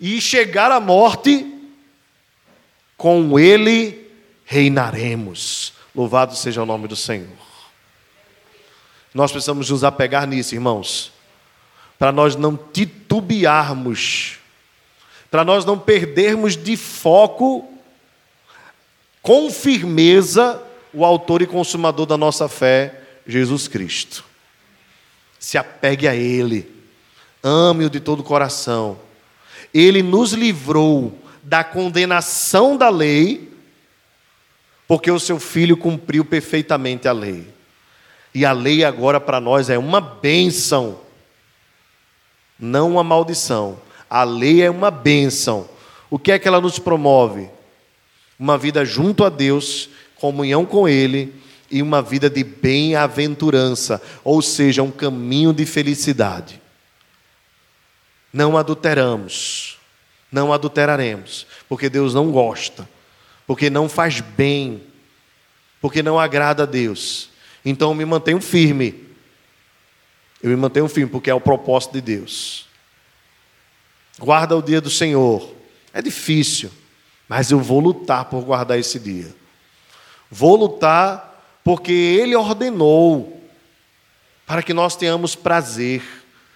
e 0.00 0.20
chegar 0.20 0.72
à 0.72 0.80
morte, 0.80 1.46
com 2.96 3.38
Ele 3.38 4.03
reinaremos. 4.54 5.72
Louvado 5.94 6.36
seja 6.36 6.62
o 6.62 6.66
nome 6.66 6.88
do 6.88 6.96
Senhor. 6.96 7.28
Nós 9.12 9.30
precisamos 9.30 9.70
nos 9.70 9.84
apegar 9.84 10.26
nisso, 10.26 10.54
irmãos, 10.54 11.12
para 11.98 12.10
nós 12.10 12.36
não 12.36 12.56
titubearmos 12.56 14.38
para 15.34 15.44
nós 15.44 15.64
não 15.64 15.76
perdermos 15.76 16.56
de 16.56 16.76
foco 16.76 17.68
com 19.20 19.50
firmeza 19.50 20.62
o 20.92 21.04
autor 21.04 21.42
e 21.42 21.46
consumador 21.48 22.06
da 22.06 22.16
nossa 22.16 22.48
fé, 22.48 23.00
Jesus 23.26 23.66
Cristo. 23.66 24.24
Se 25.36 25.58
apegue 25.58 26.06
a 26.06 26.14
Ele, 26.14 26.72
ame-o 27.42 27.90
de 27.90 27.98
todo 27.98 28.20
o 28.20 28.22
coração. 28.22 28.96
Ele 29.74 30.04
nos 30.04 30.34
livrou 30.34 31.18
da 31.42 31.64
condenação 31.64 32.76
da 32.76 32.88
lei, 32.88 33.52
porque 34.86 35.10
o 35.10 35.18
seu 35.18 35.38
filho 35.38 35.76
cumpriu 35.76 36.24
perfeitamente 36.24 37.08
a 37.08 37.12
lei. 37.12 37.46
E 38.34 38.44
a 38.44 38.52
lei 38.52 38.84
agora 38.84 39.20
para 39.20 39.40
nós 39.40 39.70
é 39.70 39.78
uma 39.78 40.00
bênção, 40.00 40.98
não 42.58 42.90
uma 42.92 43.04
maldição. 43.04 43.78
A 44.10 44.24
lei 44.24 44.62
é 44.62 44.70
uma 44.70 44.90
bênção. 44.90 45.68
O 46.10 46.18
que 46.18 46.32
é 46.32 46.38
que 46.38 46.46
ela 46.46 46.60
nos 46.60 46.78
promove? 46.78 47.48
Uma 48.38 48.58
vida 48.58 48.84
junto 48.84 49.24
a 49.24 49.28
Deus, 49.28 49.88
comunhão 50.16 50.66
com 50.66 50.88
Ele 50.88 51.34
e 51.70 51.82
uma 51.82 52.02
vida 52.02 52.28
de 52.28 52.44
bem-aventurança, 52.44 54.00
ou 54.22 54.42
seja, 54.42 54.82
um 54.82 54.90
caminho 54.90 55.52
de 55.52 55.64
felicidade. 55.64 56.60
Não 58.32 58.56
adulteramos, 58.56 59.78
não 60.30 60.52
adulteraremos, 60.52 61.46
porque 61.68 61.88
Deus 61.88 62.14
não 62.14 62.30
gosta, 62.30 62.88
porque 63.46 63.68
não 63.68 63.88
faz 63.88 64.20
bem, 64.20 64.82
porque 65.80 66.02
não 66.02 66.18
agrada 66.18 66.62
a 66.62 66.66
Deus. 66.66 67.30
Então 67.64 67.90
eu 67.90 67.94
me 67.94 68.04
mantenho 68.04 68.40
firme. 68.40 69.04
Eu 70.42 70.50
me 70.50 70.56
mantenho 70.56 70.88
firme, 70.88 71.10
porque 71.10 71.30
é 71.30 71.34
o 71.34 71.40
propósito 71.40 71.92
de 71.92 72.00
Deus. 72.00 72.66
Guarda 74.18 74.56
o 74.56 74.62
dia 74.62 74.80
do 74.80 74.90
Senhor. 74.90 75.54
É 75.92 76.02
difícil, 76.02 76.70
mas 77.28 77.50
eu 77.50 77.60
vou 77.60 77.80
lutar 77.80 78.26
por 78.26 78.42
guardar 78.42 78.78
esse 78.78 78.98
dia. 78.98 79.34
Vou 80.30 80.56
lutar 80.56 81.60
porque 81.62 81.92
Ele 81.92 82.34
ordenou 82.34 83.42
para 84.46 84.62
que 84.62 84.74
nós 84.74 84.96
tenhamos 84.96 85.34
prazer. 85.34 86.02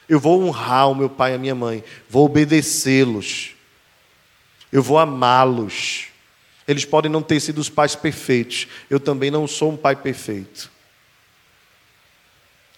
Eu 0.08 0.18
vou 0.18 0.42
honrar 0.42 0.90
o 0.90 0.94
meu 0.94 1.08
pai 1.08 1.32
e 1.32 1.34
a 1.34 1.38
minha 1.38 1.54
mãe, 1.54 1.84
vou 2.08 2.26
obedecê-los, 2.26 3.54
eu 4.72 4.82
vou 4.82 4.98
amá-los. 4.98 6.07
Eles 6.68 6.84
podem 6.84 7.10
não 7.10 7.22
ter 7.22 7.40
sido 7.40 7.58
os 7.58 7.70
pais 7.70 7.96
perfeitos, 7.96 8.68
eu 8.90 9.00
também 9.00 9.30
não 9.30 9.46
sou 9.46 9.72
um 9.72 9.76
pai 9.76 9.96
perfeito. 9.96 10.70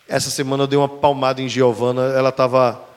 Essa 0.09 0.31
semana 0.31 0.63
eu 0.63 0.67
dei 0.69 0.79
uma 0.79 0.89
palmada 0.89 1.43
em 1.43 1.49
Giovana, 1.49 2.03
ela 2.17 2.29
estava 2.31 2.89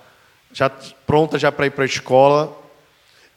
já 0.51 0.69
pronta 0.69 1.39
já 1.39 1.51
para 1.51 1.65
ir 1.65 1.71
para 1.71 1.83
a 1.83 1.87
escola 1.87 2.55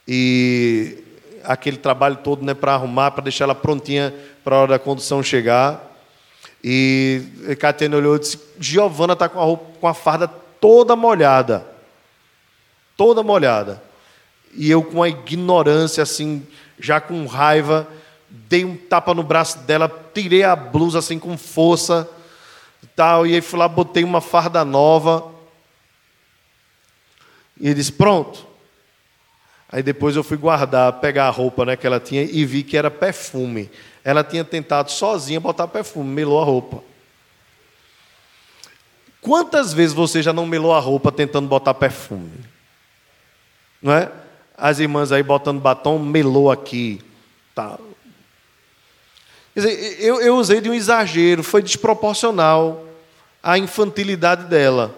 e 0.07 1.03
aquele 1.43 1.77
trabalho 1.77 2.17
todo 2.17 2.45
né, 2.45 2.53
para 2.53 2.73
arrumar, 2.73 3.11
para 3.11 3.23
deixar 3.23 3.45
ela 3.45 3.55
prontinha 3.55 4.13
para 4.43 4.55
a 4.55 4.59
hora 4.59 4.71
da 4.73 4.79
condução 4.79 5.23
chegar. 5.23 5.83
E 6.63 7.23
Catiane 7.59 7.95
olhou 7.95 8.15
e 8.15 8.19
disse: 8.19 8.39
Giovana 8.59 9.13
está 9.13 9.27
com 9.27 9.39
a 9.39 9.43
roupa, 9.43 9.79
com 9.79 9.87
a 9.87 9.93
farda 9.93 10.27
toda 10.27 10.95
molhada. 10.95 11.65
Toda 12.95 13.23
molhada. 13.23 13.81
E 14.53 14.69
eu, 14.69 14.83
com 14.83 15.03
a 15.03 15.09
ignorância, 15.09 16.01
assim, 16.01 16.45
já 16.79 16.99
com 16.99 17.25
raiva, 17.25 17.87
dei 18.29 18.65
um 18.65 18.75
tapa 18.75 19.13
no 19.13 19.23
braço 19.23 19.59
dela, 19.59 19.89
tirei 20.13 20.43
a 20.43 20.55
blusa 20.55 20.99
assim 20.99 21.19
com 21.19 21.37
força, 21.37 22.09
tal, 22.95 23.27
e 23.27 23.35
aí 23.35 23.41
fui 23.41 23.59
lá, 23.59 23.67
botei 23.67 24.03
uma 24.03 24.21
farda 24.21 24.65
nova. 24.65 25.31
E 27.59 27.67
ele 27.67 27.75
disse: 27.75 27.91
Pronto. 27.91 28.45
Aí 29.69 29.83
depois 29.83 30.15
eu 30.15 30.23
fui 30.23 30.37
guardar, 30.37 30.93
pegar 30.93 31.27
a 31.27 31.29
roupa 31.29 31.65
né, 31.65 31.75
que 31.75 31.85
ela 31.85 31.99
tinha 31.99 32.23
e 32.23 32.45
vi 32.45 32.63
que 32.63 32.77
era 32.77 32.89
perfume. 32.89 33.69
Ela 34.01 34.23
tinha 34.23 34.43
tentado 34.43 34.89
sozinha 34.89 35.41
botar 35.41 35.67
perfume, 35.67 36.09
melou 36.09 36.41
a 36.41 36.45
roupa. 36.45 36.81
Quantas 39.19 39.73
vezes 39.73 39.93
você 39.93 40.23
já 40.23 40.31
não 40.31 40.45
melou 40.45 40.73
a 40.73 40.79
roupa 40.79 41.11
tentando 41.11 41.49
botar 41.49 41.73
perfume? 41.73 42.31
Não 43.81 43.91
é? 43.91 44.09
As 44.57 44.79
irmãs 44.79 45.11
aí 45.11 45.21
botando 45.21 45.61
batom, 45.61 45.99
melou 45.99 46.51
aqui. 46.51 46.99
Tá. 47.53 47.77
Quer 49.53 49.59
dizer, 49.59 50.01
eu, 50.03 50.19
eu 50.19 50.35
usei 50.35 50.59
de 50.59 50.69
um 50.69 50.73
exagero, 50.73 51.43
foi 51.43 51.61
desproporcional 51.61 52.83
à 53.41 53.57
infantilidade 53.57 54.45
dela. 54.45 54.95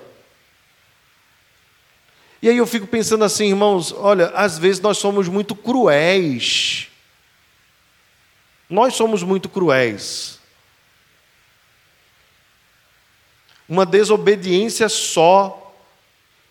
E 2.41 2.47
aí 2.47 2.55
eu 2.55 2.65
fico 2.65 2.87
pensando 2.87 3.25
assim, 3.25 3.49
irmãos, 3.49 3.91
olha, 3.91 4.27
às 4.29 4.57
vezes 4.57 4.81
nós 4.81 4.97
somos 4.97 5.27
muito 5.27 5.53
cruéis. 5.53 6.87
Nós 8.69 8.93
somos 8.93 9.23
muito 9.23 9.49
cruéis. 9.49 10.39
Uma 13.67 13.85
desobediência 13.85 14.87
só, 14.87 15.75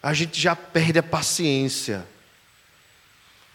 a 0.03 0.13
gente 0.13 0.39
já 0.39 0.55
perde 0.55 0.99
a 0.99 1.03
paciência. 1.03 2.07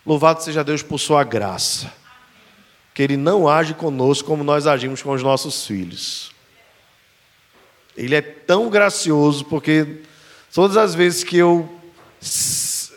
Louvado 0.06 0.44
seja 0.44 0.64
Deus 0.64 0.84
por 0.84 1.00
sua 1.00 1.24
graça. 1.24 1.92
Que 2.94 3.04
Ele 3.04 3.18
não 3.18 3.48
age 3.48 3.74
conosco 3.74 4.28
como 4.28 4.44
nós 4.44 4.68
agimos 4.68 5.02
com 5.02 5.12
os 5.12 5.24
nossos 5.24 5.66
filhos. 5.66 6.32
Ele 7.96 8.16
é 8.16 8.22
tão 8.22 8.70
gracioso 8.70 9.46
porque 9.46 10.02
todas 10.54 10.78
as 10.78 10.96
vezes 10.96 11.24
que 11.24 11.38
eu 11.38 11.70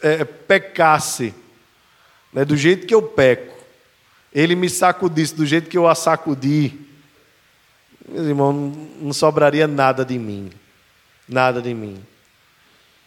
é, 0.02 0.24
pecasse, 0.24 1.34
né, 2.32 2.44
do 2.44 2.56
jeito 2.56 2.86
que 2.86 2.94
eu 2.94 3.02
peco, 3.02 3.56
ele 4.32 4.54
me 4.54 4.68
sacudisse 4.68 5.34
do 5.34 5.46
jeito 5.46 5.68
que 5.68 5.78
eu 5.78 5.88
a 5.88 5.94
sacudi, 5.94 6.86
meus 8.08 8.26
irmãos, 8.26 8.72
não 9.00 9.12
sobraria 9.12 9.66
nada 9.66 10.04
de 10.04 10.18
mim. 10.18 10.50
Nada 11.28 11.60
de 11.60 11.74
mim. 11.74 12.00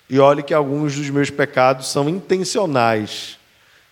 E 0.09 0.19
olhe 0.19 0.43
que 0.43 0.53
alguns 0.53 0.95
dos 0.95 1.09
meus 1.09 1.29
pecados 1.29 1.87
são 1.87 2.09
intencionais. 2.09 3.38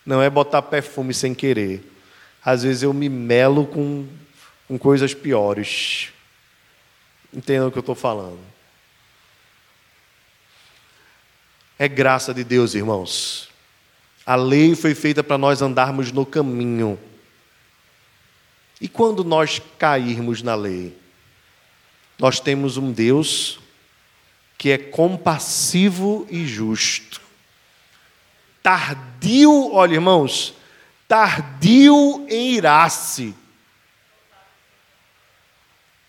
Não 0.08 0.22
é 0.22 0.30
botar 0.30 0.62
perfume 0.62 1.12
sem 1.12 1.34
querer. 1.34 1.84
Às 2.42 2.62
vezes 2.62 2.82
eu 2.82 2.94
me 2.94 3.10
melo 3.10 3.66
com, 3.66 4.08
com 4.66 4.78
coisas 4.78 5.12
piores. 5.12 6.08
Entendam 7.30 7.68
o 7.68 7.70
que 7.70 7.76
eu 7.76 7.80
estou 7.80 7.94
falando. 7.94 8.40
É 11.78 11.86
graça 11.86 12.32
de 12.32 12.42
Deus, 12.42 12.72
irmãos. 12.74 13.50
A 14.24 14.34
lei 14.34 14.74
foi 14.74 14.94
feita 14.94 15.22
para 15.22 15.36
nós 15.36 15.60
andarmos 15.60 16.10
no 16.10 16.24
caminho. 16.24 16.98
E 18.80 18.88
quando 18.88 19.22
nós 19.22 19.60
cairmos 19.78 20.40
na 20.40 20.54
lei, 20.54 20.96
nós 22.18 22.40
temos 22.40 22.78
um 22.78 22.90
Deus 22.90 23.60
que 24.56 24.70
é 24.70 24.78
compassivo 24.78 26.26
e 26.30 26.46
justo. 26.46 27.27
Tardio, 28.68 29.72
olha 29.72 29.94
irmãos, 29.94 30.52
tardio 31.08 32.26
em 32.28 32.52
irar-se. 32.52 33.34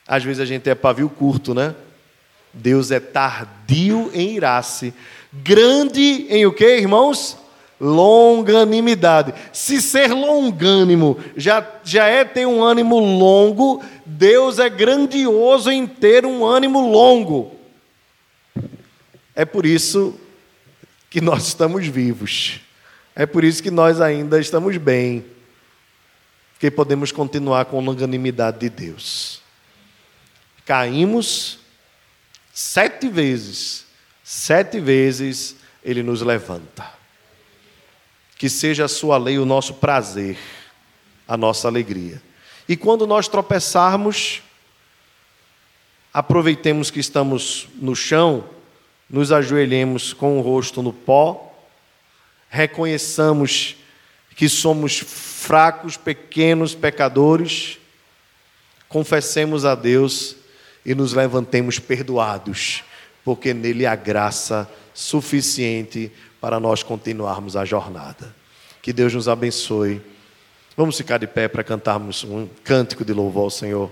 Às 0.06 0.26
vezes 0.26 0.42
a 0.42 0.46
gente 0.46 0.70
é 0.70 0.76
pavio 0.76 1.10
curto, 1.10 1.54
né? 1.54 1.74
Deus 2.54 2.92
é 2.92 3.00
tardio 3.00 4.12
em 4.14 4.32
irar-se. 4.32 4.94
Grande 5.32 6.28
em 6.30 6.46
o 6.46 6.52
que, 6.52 6.66
irmãos? 6.66 7.38
Longanimidade. 7.80 9.34
Se 9.54 9.82
ser 9.82 10.12
longânimo 10.12 11.18
já, 11.38 11.66
já 11.82 12.08
é 12.08 12.26
ter 12.26 12.46
um 12.46 12.62
ânimo 12.62 13.00
longo, 13.00 13.82
Deus 14.06 14.60
é 14.60 14.70
grandioso 14.70 15.72
em 15.72 15.88
ter 15.88 16.26
um 16.26 16.44
ânimo 16.44 16.92
longo. 16.92 17.56
É 19.34 19.46
por 19.46 19.66
isso 19.66 20.20
que 21.10 21.22
nós 21.22 21.48
estamos 21.48 21.88
vivos. 21.88 22.60
É 23.16 23.26
por 23.26 23.44
isso 23.44 23.64
que 23.64 23.72
nós 23.72 24.00
ainda 24.00 24.40
estamos 24.40 24.78
bem. 24.78 25.26
Porque 26.54 26.70
podemos 26.70 27.12
continuar 27.12 27.66
com 27.66 27.80
a 27.80 27.82
longanimidade 27.82 28.60
de 28.60 28.70
Deus. 28.70 29.42
Caímos 30.66 31.60
sete 32.54 33.08
vezes, 33.08 33.86
sete 34.24 34.80
vezes 34.80 35.56
Ele 35.84 36.04
nos 36.04 36.22
levanta 36.22 37.00
que 38.40 38.48
seja 38.48 38.86
a 38.86 38.88
sua 38.88 39.18
lei 39.18 39.38
o 39.38 39.46
nosso 39.46 39.74
prazer, 39.74 40.38
a 41.28 41.36
nossa 41.36 41.68
alegria. 41.68 42.22
E 42.70 42.78
quando 42.78 43.06
nós 43.06 43.28
tropeçarmos, 43.28 44.42
aproveitemos 46.14 46.90
que 46.90 47.02
estamos 47.02 47.68
no 47.76 47.94
chão, 47.94 48.50
nos 49.10 49.32
ajoelhemos 49.32 50.14
com 50.14 50.38
o 50.38 50.42
rosto 50.42 50.84
no 50.84 50.94
pó, 50.94 51.52
reconheçamos 52.50 53.76
que 54.36 54.48
somos 54.48 55.00
fracos, 55.00 55.98
pequenos 55.98 56.76
pecadores, 56.76 57.78
confessemos 58.88 59.66
a 59.66 59.76
Deus 59.76 60.36
e 60.86 60.96
nos 60.96 61.14
levantemos 61.14 61.80
perdoados, 61.80 62.84
porque 63.24 63.54
nele 63.54 63.86
há 63.86 63.96
graça 63.96 64.70
suficiente 64.94 66.12
para 66.40 66.60
nós 66.60 66.84
continuarmos 66.84 67.56
a 67.56 67.66
jornada. 67.66 68.34
Que 68.82 68.94
Deus 68.94 69.14
nos 69.14 69.28
abençoe. 69.28 70.02
Vamos 70.78 70.98
ficar 70.98 71.18
de 71.18 71.28
pé 71.28 71.48
para 71.48 71.64
cantarmos 71.64 72.24
um 72.24 72.48
cântico 72.64 73.04
de 73.04 73.12
louvor 73.12 73.44
ao 73.44 73.50
Senhor. 73.50 73.92